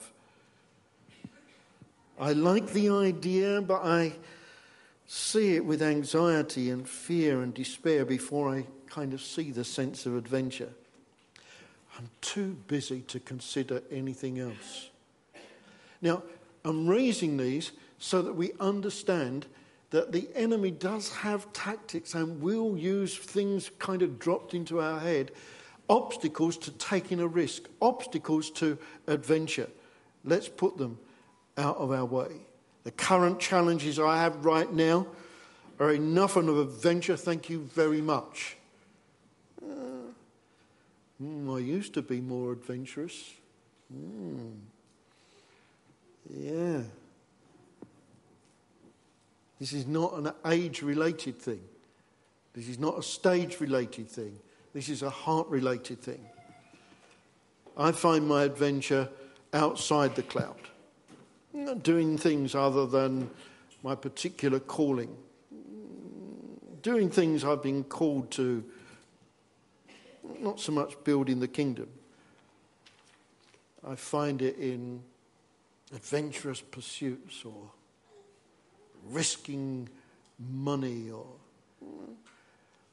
I 2.18 2.32
like 2.32 2.72
the 2.72 2.88
idea, 2.88 3.60
but 3.60 3.84
I 3.84 4.14
see 5.06 5.54
it 5.54 5.64
with 5.64 5.82
anxiety 5.82 6.70
and 6.70 6.88
fear 6.88 7.42
and 7.42 7.54
despair 7.54 8.04
before 8.04 8.54
I 8.54 8.66
kind 8.88 9.12
of 9.14 9.22
see 9.22 9.50
the 9.52 9.64
sense 9.64 10.06
of 10.06 10.16
adventure. 10.16 10.70
I'm 11.96 12.10
too 12.20 12.56
busy 12.66 13.02
to 13.02 13.20
consider 13.20 13.82
anything 13.90 14.38
else. 14.38 14.90
Now, 16.00 16.22
I'm 16.64 16.86
raising 16.86 17.36
these 17.36 17.72
so 17.98 18.22
that 18.22 18.34
we 18.34 18.52
understand 18.60 19.46
that 19.90 20.12
the 20.12 20.28
enemy 20.34 20.70
does 20.70 21.10
have 21.12 21.52
tactics 21.52 22.14
and 22.14 22.42
will 22.42 22.76
use 22.76 23.16
things 23.16 23.70
kind 23.78 24.02
of 24.02 24.18
dropped 24.18 24.54
into 24.54 24.80
our 24.80 25.00
head 25.00 25.32
obstacles 25.88 26.58
to 26.58 26.70
taking 26.72 27.20
a 27.20 27.26
risk, 27.26 27.62
obstacles 27.80 28.50
to 28.50 28.78
adventure. 29.06 29.68
Let's 30.24 30.48
put 30.48 30.76
them 30.76 30.98
out 31.56 31.76
of 31.78 31.90
our 31.90 32.04
way. 32.04 32.46
The 32.84 32.90
current 32.90 33.40
challenges 33.40 33.98
I 33.98 34.18
have 34.18 34.44
right 34.44 34.70
now 34.72 35.06
are 35.80 35.92
enough 35.92 36.36
of 36.36 36.48
an 36.48 36.60
adventure, 36.60 37.16
thank 37.16 37.48
you 37.48 37.60
very 37.60 38.00
much. 38.00 38.56
Mm, 41.22 41.56
I 41.56 41.58
used 41.60 41.94
to 41.94 42.02
be 42.02 42.20
more 42.20 42.52
adventurous. 42.52 43.32
Mm. 43.92 44.54
Yeah. 46.36 46.80
This 49.58 49.72
is 49.72 49.86
not 49.86 50.14
an 50.14 50.30
age 50.46 50.82
related 50.82 51.38
thing. 51.38 51.62
This 52.54 52.68
is 52.68 52.78
not 52.78 52.98
a 52.98 53.02
stage 53.02 53.60
related 53.60 54.08
thing. 54.08 54.38
This 54.72 54.88
is 54.88 55.02
a 55.02 55.10
heart 55.10 55.48
related 55.48 56.00
thing. 56.00 56.24
I 57.76 57.92
find 57.92 58.26
my 58.26 58.44
adventure 58.44 59.08
outside 59.52 60.14
the 60.14 60.22
cloud, 60.22 60.68
not 61.52 61.82
doing 61.82 62.18
things 62.18 62.54
other 62.54 62.86
than 62.86 63.30
my 63.82 63.94
particular 63.94 64.58
calling, 64.58 65.16
doing 66.82 67.10
things 67.10 67.44
I've 67.44 67.62
been 67.62 67.84
called 67.84 68.30
to, 68.32 68.64
not 70.40 70.60
so 70.60 70.72
much 70.72 71.02
building 71.04 71.40
the 71.40 71.48
kingdom. 71.48 71.88
I 73.86 73.94
find 73.94 74.42
it 74.42 74.58
in 74.58 75.02
adventurous 75.94 76.60
pursuits 76.60 77.44
or 77.44 77.70
risking 79.10 79.88
money 80.38 81.10
or 81.10 81.26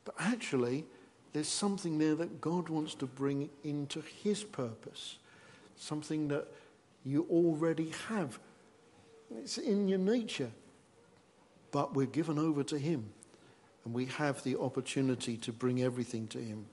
but 0.06 0.16
actually 0.20 0.86
there's 1.34 1.48
something 1.48 1.98
there 1.98 2.16
that 2.16 2.40
God 2.40 2.70
wants 2.70 2.96
to 2.96 3.06
bring 3.06 3.50
into 3.64 4.02
his 4.24 4.44
purpose 4.44 5.18
something 5.78 6.30
that 6.30 6.48
you 7.04 7.28
already 7.30 7.92
have. 8.08 8.40
It's 9.38 9.58
in 9.58 9.88
your 9.88 10.00
nature 10.00 10.52
but 11.72 11.94
we're 11.94 12.06
given 12.06 12.40
over 12.40 12.64
to 12.64 12.80
him 12.80 13.10
and 13.84 13.94
we 13.94 14.06
have 14.06 14.42
the 14.44 14.58
opportunity 14.58 15.36
to 15.38 15.52
bring 15.52 15.84
everything 15.84 16.28
to 16.30 16.40
him. 16.40 16.66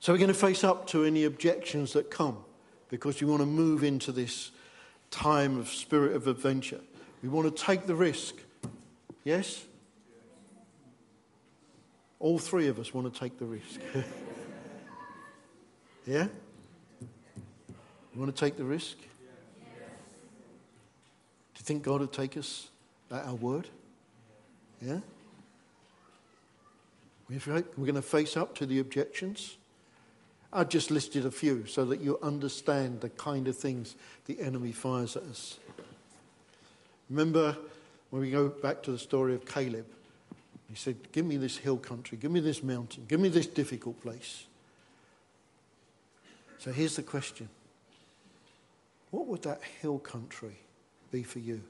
So 0.00 0.12
we're 0.12 0.18
going 0.18 0.28
to 0.28 0.34
face 0.34 0.64
up 0.64 0.88
to 0.88 1.04
any 1.04 1.24
objections 1.24 1.92
that 1.92 2.10
come 2.10 2.38
because 2.92 3.20
you 3.20 3.26
want 3.26 3.40
to 3.40 3.46
move 3.46 3.82
into 3.82 4.12
this 4.12 4.52
time 5.10 5.58
of 5.58 5.68
spirit 5.68 6.14
of 6.14 6.28
adventure 6.28 6.80
we 7.22 7.28
want 7.28 7.56
to 7.56 7.62
take 7.62 7.86
the 7.86 7.94
risk. 7.94 8.34
Yes? 9.22 9.64
All 12.18 12.38
three 12.38 12.66
of 12.66 12.80
us 12.80 12.92
want 12.92 13.12
to 13.12 13.18
take 13.18 13.38
the 13.38 13.44
risk. 13.44 13.80
yeah? 16.06 16.26
You 17.00 18.20
want 18.20 18.34
to 18.34 18.38
take 18.38 18.56
the 18.56 18.64
risk? 18.64 18.98
Do 18.98 19.04
you 21.58 21.64
think 21.64 21.84
God 21.84 22.00
would 22.00 22.12
take 22.12 22.36
us 22.36 22.68
at 23.10 23.24
our 23.24 23.34
word? 23.36 23.68
Yeah? 24.80 24.98
We're 27.30 27.62
going 27.76 27.94
to 27.94 28.02
face 28.02 28.36
up 28.36 28.56
to 28.56 28.66
the 28.66 28.80
objections. 28.80 29.56
I've 30.52 30.68
just 30.68 30.90
listed 30.90 31.24
a 31.24 31.30
few 31.30 31.66
so 31.66 31.84
that 31.86 32.00
you 32.00 32.18
understand 32.22 33.00
the 33.00 33.08
kind 33.08 33.48
of 33.48 33.56
things 33.56 33.94
the 34.26 34.38
enemy 34.40 34.72
fires 34.72 35.16
at 35.16 35.22
us. 35.22 35.58
Remember 37.08 37.56
when 38.10 38.20
we 38.20 38.30
go 38.30 38.48
back 38.48 38.82
to 38.82 38.92
the 38.92 38.98
story 38.98 39.34
of 39.34 39.46
Caleb? 39.46 39.86
He 40.68 40.76
said, 40.76 40.96
Give 41.12 41.24
me 41.24 41.36
this 41.36 41.56
hill 41.56 41.78
country, 41.78 42.18
give 42.18 42.30
me 42.30 42.40
this 42.40 42.62
mountain, 42.62 43.04
give 43.08 43.20
me 43.20 43.28
this 43.28 43.46
difficult 43.46 44.00
place. 44.02 44.44
So 46.58 46.70
here's 46.70 46.96
the 46.96 47.02
question 47.02 47.48
What 49.10 49.26
would 49.26 49.42
that 49.42 49.62
hill 49.80 49.98
country 49.98 50.56
be 51.10 51.22
for 51.22 51.38
you? 51.38 51.62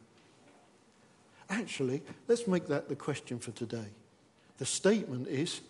Actually, 1.48 2.02
let's 2.28 2.46
make 2.46 2.66
that 2.68 2.88
the 2.88 2.96
question 2.96 3.38
for 3.38 3.52
today. 3.52 3.88
The 4.58 4.66
statement 4.66 5.28
is, 5.28 5.60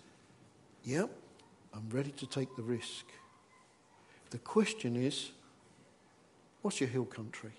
Yep, 0.85 1.11
I'm 1.74 1.88
ready 1.90 2.11
to 2.12 2.26
take 2.26 2.54
the 2.56 2.62
risk. 2.62 3.04
The 4.30 4.38
question 4.38 4.96
is, 4.96 5.30
What's 6.62 6.80
your 6.80 6.88
hill 6.88 7.04
country? 7.04 7.50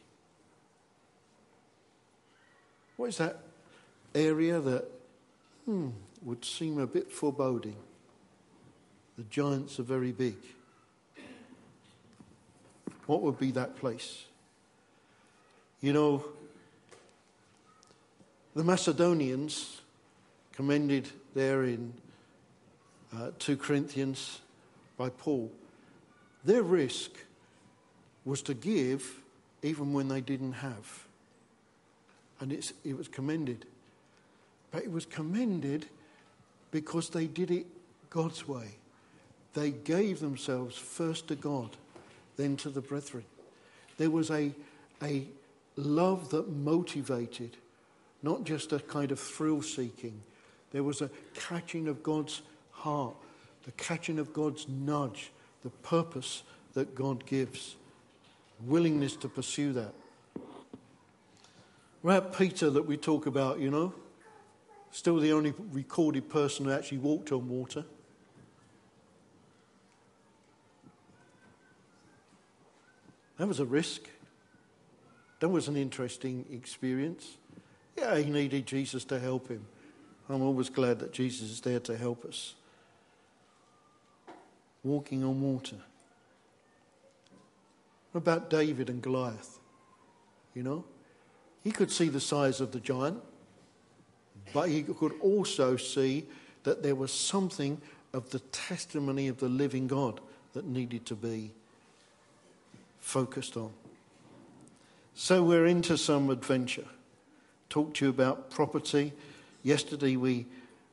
What 2.96 3.10
is 3.10 3.18
that 3.18 3.38
area 4.16 4.62
that 4.62 4.86
hmm, 5.66 5.90
would 6.22 6.46
seem 6.46 6.80
a 6.80 6.88
bit 6.88 7.12
foreboding? 7.12 7.76
The 9.18 9.24
giants 9.24 9.78
are 9.80 9.84
very 9.84 10.14
big. 10.14 10.38
What 13.06 13.22
would 13.22 13.38
be 13.38 13.52
that 13.52 13.76
place? 13.76 14.24
You 15.82 15.92
know, 15.92 16.26
the 18.56 18.64
Macedonians, 18.64 19.82
commended 20.54 21.10
there 21.34 21.64
in 21.64 21.94
uh, 23.16 23.32
2 23.40 23.58
Corinthians 23.58 24.42
by 24.98 25.10
Paul, 25.10 25.52
their 26.44 26.64
risk 26.64 27.12
was 28.26 28.42
to 28.44 28.54
give 28.54 29.22
even 29.62 29.94
when 29.94 30.08
they 30.08 30.22
didn't 30.22 30.54
have 30.54 31.04
and 32.44 32.52
it 32.52 32.98
was 32.98 33.08
commended. 33.08 33.66
But 34.72 34.84
it 34.84 34.92
was 34.92 35.06
commended 35.06 35.86
because 36.72 37.10
they 37.10 37.26
did 37.26 37.52
it 37.52 37.66
God's 38.10 38.46
way. 38.46 38.76
They 39.54 39.72
gave 39.72 40.20
themselves 40.20 40.76
first 40.76 41.30
to 41.30 41.36
God, 41.36 41.70
then 42.36 42.58
to 42.58 42.70
the 42.70 42.82
brethren. 42.82 43.24
There 43.98 44.10
was 44.10 44.30
a, 44.30 44.52
a 45.02 45.26
love 45.78 46.32
that 46.32 46.50
motivated, 46.50 47.56
not 48.24 48.44
just 48.44 48.74
a 48.74 48.80
kind 48.80 49.14
of 49.14 49.22
thrill 49.22 49.62
seeking. 49.62 50.20
There 50.74 50.84
was 50.84 51.02
a 51.02 51.10
catching 51.36 51.88
of 51.88 52.04
God's 52.04 52.42
heart, 52.84 53.16
the 53.64 53.72
catching 53.72 54.20
of 54.20 54.34
God's 54.34 54.68
nudge, 54.68 55.32
the 55.64 55.70
purpose 55.70 56.44
that 56.74 56.94
God 56.96 57.26
gives, 57.26 57.78
willingness 58.66 59.16
to 59.18 59.30
pursue 59.30 59.72
that. 59.74 59.94
About 62.04 62.38
Peter 62.38 62.70
that 62.70 62.86
we 62.86 62.98
talk 62.98 63.26
about, 63.26 63.60
you 63.60 63.72
know, 63.72 63.94
still 64.92 65.18
the 65.18 65.32
only 65.32 65.54
recorded 65.72 66.30
person 66.30 66.66
who 66.66 66.72
actually 66.72 66.98
walked 66.98 67.32
on 67.32 67.48
water. 67.48 67.86
That 73.38 73.48
was 73.48 73.62
a 73.62 73.66
risk. 73.66 74.02
That 75.40 75.50
was 75.50 75.70
an 75.70 75.78
interesting 75.78 76.46
experience. 76.52 77.38
Yeah, 77.98 78.18
he 78.18 78.30
needed 78.30 78.66
Jesus 78.66 79.06
to 79.06 79.20
help 79.20 79.48
him. 79.48 79.66
I'm 80.30 80.42
always 80.42 80.70
glad 80.70 81.00
that 81.00 81.14
Jesus 81.14 81.50
is 81.50 81.62
there 81.62 81.80
to 81.82 81.98
help 81.98 82.26
us. 82.26 82.56
Walking 84.84 85.24
on 85.24 85.42
water. 85.42 85.78
What 88.12 88.20
about 88.20 88.50
David 88.50 88.90
and 88.90 89.02
Goliath? 89.02 89.60
You 90.54 90.64
know, 90.64 90.84
he 91.64 91.72
could 91.72 91.92
see 91.92 92.10
the 92.10 92.20
size 92.20 92.62
of 92.62 92.72
the 92.72 92.80
giant, 92.80 93.20
but 94.54 94.70
he 94.70 94.84
could 94.84 95.14
also 95.22 95.78
see 95.78 96.26
that 96.64 96.84
there 96.84 96.96
was 96.96 97.12
something 97.12 97.82
of 98.14 98.30
the 98.30 98.40
testimony 98.40 99.28
of 99.28 99.40
the 99.40 99.50
living 99.50 99.88
God 99.88 100.20
that 100.54 100.66
needed 100.66 101.06
to 101.08 101.16
be 101.16 101.52
focused 103.00 103.58
on. 103.58 103.72
So 105.16 105.44
we're 105.44 105.66
into 105.66 105.98
some 105.98 106.30
adventure. 106.30 106.86
Talk 107.70 107.94
to 107.96 108.06
you 108.06 108.10
about 108.10 108.52
property. 108.52 109.14
Yesterday 109.64 110.16
we 110.16 110.46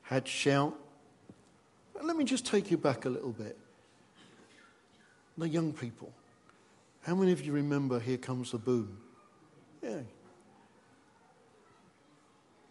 had 0.02 0.26
shout. 0.26 0.74
Let 2.02 2.16
me 2.16 2.24
just 2.24 2.46
take 2.46 2.70
you 2.70 2.78
back 2.78 3.04
a 3.04 3.10
little 3.10 3.32
bit. 3.32 3.58
The 5.40 5.48
young 5.48 5.72
people. 5.72 6.12
How 7.00 7.14
many 7.14 7.32
of 7.32 7.42
you 7.42 7.54
remember 7.54 7.98
Here 7.98 8.18
Comes 8.18 8.50
the 8.50 8.58
Boom? 8.58 8.98
Yeah. 9.82 10.00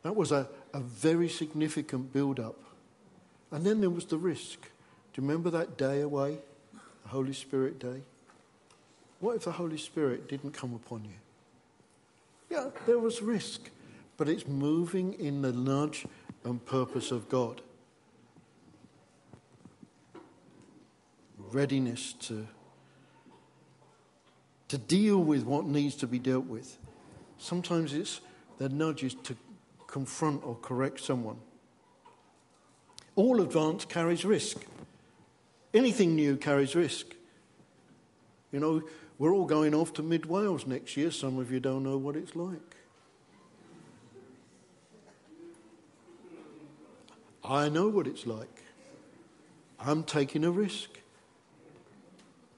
That 0.03 0.15
was 0.15 0.31
a, 0.31 0.47
a 0.71 0.79
very 0.79 1.29
significant 1.29 2.13
build 2.13 2.39
up. 2.39 2.59
And 3.51 3.65
then 3.65 3.81
there 3.81 3.89
was 3.89 4.05
the 4.05 4.19
risk. 4.19 4.61
Do 4.61 5.21
you 5.21 5.27
remember 5.27 5.49
that 5.49 5.79
day 5.79 6.01
away? 6.01 6.37
The 7.03 7.09
Holy 7.09 7.33
Spirit 7.33 7.79
day? 7.79 8.03
What 9.19 9.37
if 9.37 9.45
the 9.45 9.51
Holy 9.53 9.79
Spirit 9.79 10.29
didn't 10.29 10.51
come 10.51 10.75
upon 10.75 11.05
you? 11.05 11.17
Yeah, 12.51 12.69
there 12.85 12.99
was 12.99 13.23
risk, 13.23 13.71
but 14.15 14.29
it's 14.29 14.45
moving 14.45 15.13
in 15.13 15.41
the 15.41 15.51
nudge 15.51 16.05
and 16.43 16.63
purpose 16.63 17.09
of 17.09 17.29
God. 17.29 17.61
Readiness 21.51 22.13
to, 22.13 22.47
to 24.69 24.77
deal 24.77 25.17
with 25.19 25.43
what 25.43 25.65
needs 25.65 25.95
to 25.95 26.07
be 26.07 26.19
dealt 26.19 26.45
with. 26.45 26.77
Sometimes 27.37 27.93
it's 27.93 28.21
the 28.57 28.69
nudge 28.69 29.03
is 29.03 29.15
to 29.15 29.35
confront 29.87 30.45
or 30.45 30.55
correct 30.55 30.99
someone. 30.99 31.37
All 33.15 33.41
advance 33.41 33.85
carries 33.85 34.23
risk. 34.23 34.57
Anything 35.73 36.15
new 36.15 36.37
carries 36.37 36.75
risk. 36.75 37.07
You 38.51 38.59
know, 38.59 38.81
we're 39.17 39.33
all 39.33 39.45
going 39.45 39.73
off 39.73 39.93
to 39.93 40.03
Mid 40.03 40.25
Wales 40.25 40.65
next 40.65 40.95
year. 40.95 41.11
Some 41.11 41.37
of 41.39 41.51
you 41.51 41.59
don't 41.59 41.83
know 41.83 41.97
what 41.97 42.15
it's 42.15 42.35
like. 42.35 42.75
I 47.43 47.69
know 47.69 47.87
what 47.87 48.07
it's 48.07 48.27
like. 48.27 48.63
I'm 49.79 50.03
taking 50.03 50.43
a 50.43 50.51
risk 50.51 50.89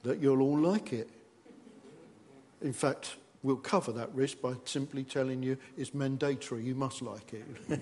that 0.04 0.20
you'll 0.20 0.42
all 0.42 0.58
like 0.58 0.92
it. 0.92 1.10
In 2.62 2.74
fact, 2.74 3.16
we'll 3.44 3.56
cover 3.56 3.92
that 3.94 4.14
risk 4.14 4.42
by 4.42 4.54
simply 4.66 5.04
telling 5.04 5.42
you 5.42 5.58
it's 5.78 5.94
mandatory, 5.94 6.64
you 6.64 6.76
must 6.76 7.02
like 7.02 7.34
it. 7.34 7.82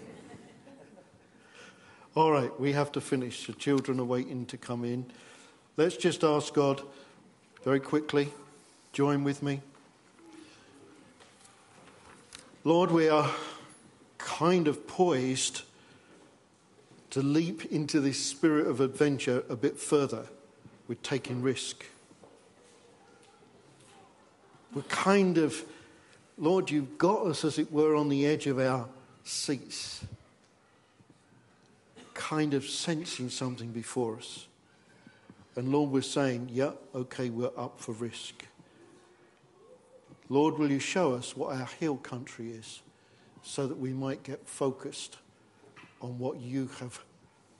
all 2.15 2.31
right, 2.31 2.57
we 2.59 2.71
have 2.71 2.91
to 2.93 3.01
finish. 3.01 3.47
The 3.47 3.53
children 3.53 3.99
are 3.99 4.05
waiting 4.05 4.45
to 4.47 4.57
come 4.57 4.85
in. 4.85 5.05
Let's 5.77 5.97
just 5.97 6.23
ask 6.23 6.53
God 6.53 6.81
very 7.63 7.79
quickly. 7.79 8.29
Join 8.93 9.23
with 9.23 9.43
me. 9.43 9.61
Lord, 12.63 12.91
we 12.91 13.07
are 13.07 13.31
kind 14.17 14.67
of 14.67 14.87
poised 14.87 15.63
to 17.11 17.21
leap 17.21 17.65
into 17.71 17.99
this 17.99 18.23
spirit 18.23 18.67
of 18.67 18.81
adventure 18.81 19.43
a 19.49 19.55
bit 19.55 19.77
further 19.77 20.27
We're 20.87 20.95
taking 20.95 21.41
risk. 21.41 21.85
We're 24.73 24.81
kind 24.83 25.37
of, 25.37 25.63
Lord, 26.37 26.69
you've 26.69 26.97
got 26.97 27.25
us, 27.25 27.43
as 27.43 27.57
it 27.57 27.71
were, 27.71 27.95
on 27.95 28.09
the 28.09 28.25
edge 28.25 28.47
of 28.47 28.59
our 28.59 28.87
seats, 29.23 30.05
kind 32.13 32.53
of 32.53 32.65
sensing 32.65 33.29
something 33.29 33.71
before 33.71 34.17
us. 34.17 34.47
And 35.55 35.71
Lord, 35.71 35.91
we're 35.91 36.01
saying, 36.01 36.49
yeah, 36.51 36.71
okay, 36.93 37.29
we're 37.29 37.51
up 37.57 37.79
for 37.79 37.93
risk. 37.93 38.45
Lord, 40.29 40.59
will 40.59 40.69
you 40.71 40.79
show 40.79 41.15
us 41.15 41.35
what 41.35 41.55
our 41.59 41.67
hill 41.79 41.97
country 41.97 42.51
is 42.51 42.81
so 43.41 43.65
that 43.65 43.79
we 43.79 43.91
might 43.91 44.21
get 44.21 44.47
focused 44.47 45.17
on 46.01 46.19
what 46.19 46.39
you 46.39 46.69
have 46.79 46.99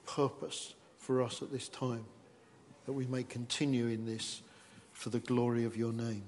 purposed 0.06 0.74
for 0.98 1.20
us 1.20 1.42
at 1.42 1.50
this 1.50 1.68
time, 1.68 2.04
that 2.86 2.92
we 2.92 3.06
may 3.06 3.24
continue 3.24 3.86
in 3.86 4.06
this 4.06 4.42
for 4.92 5.10
the 5.10 5.18
glory 5.18 5.64
of 5.64 5.76
your 5.76 5.92
name. 5.92 6.22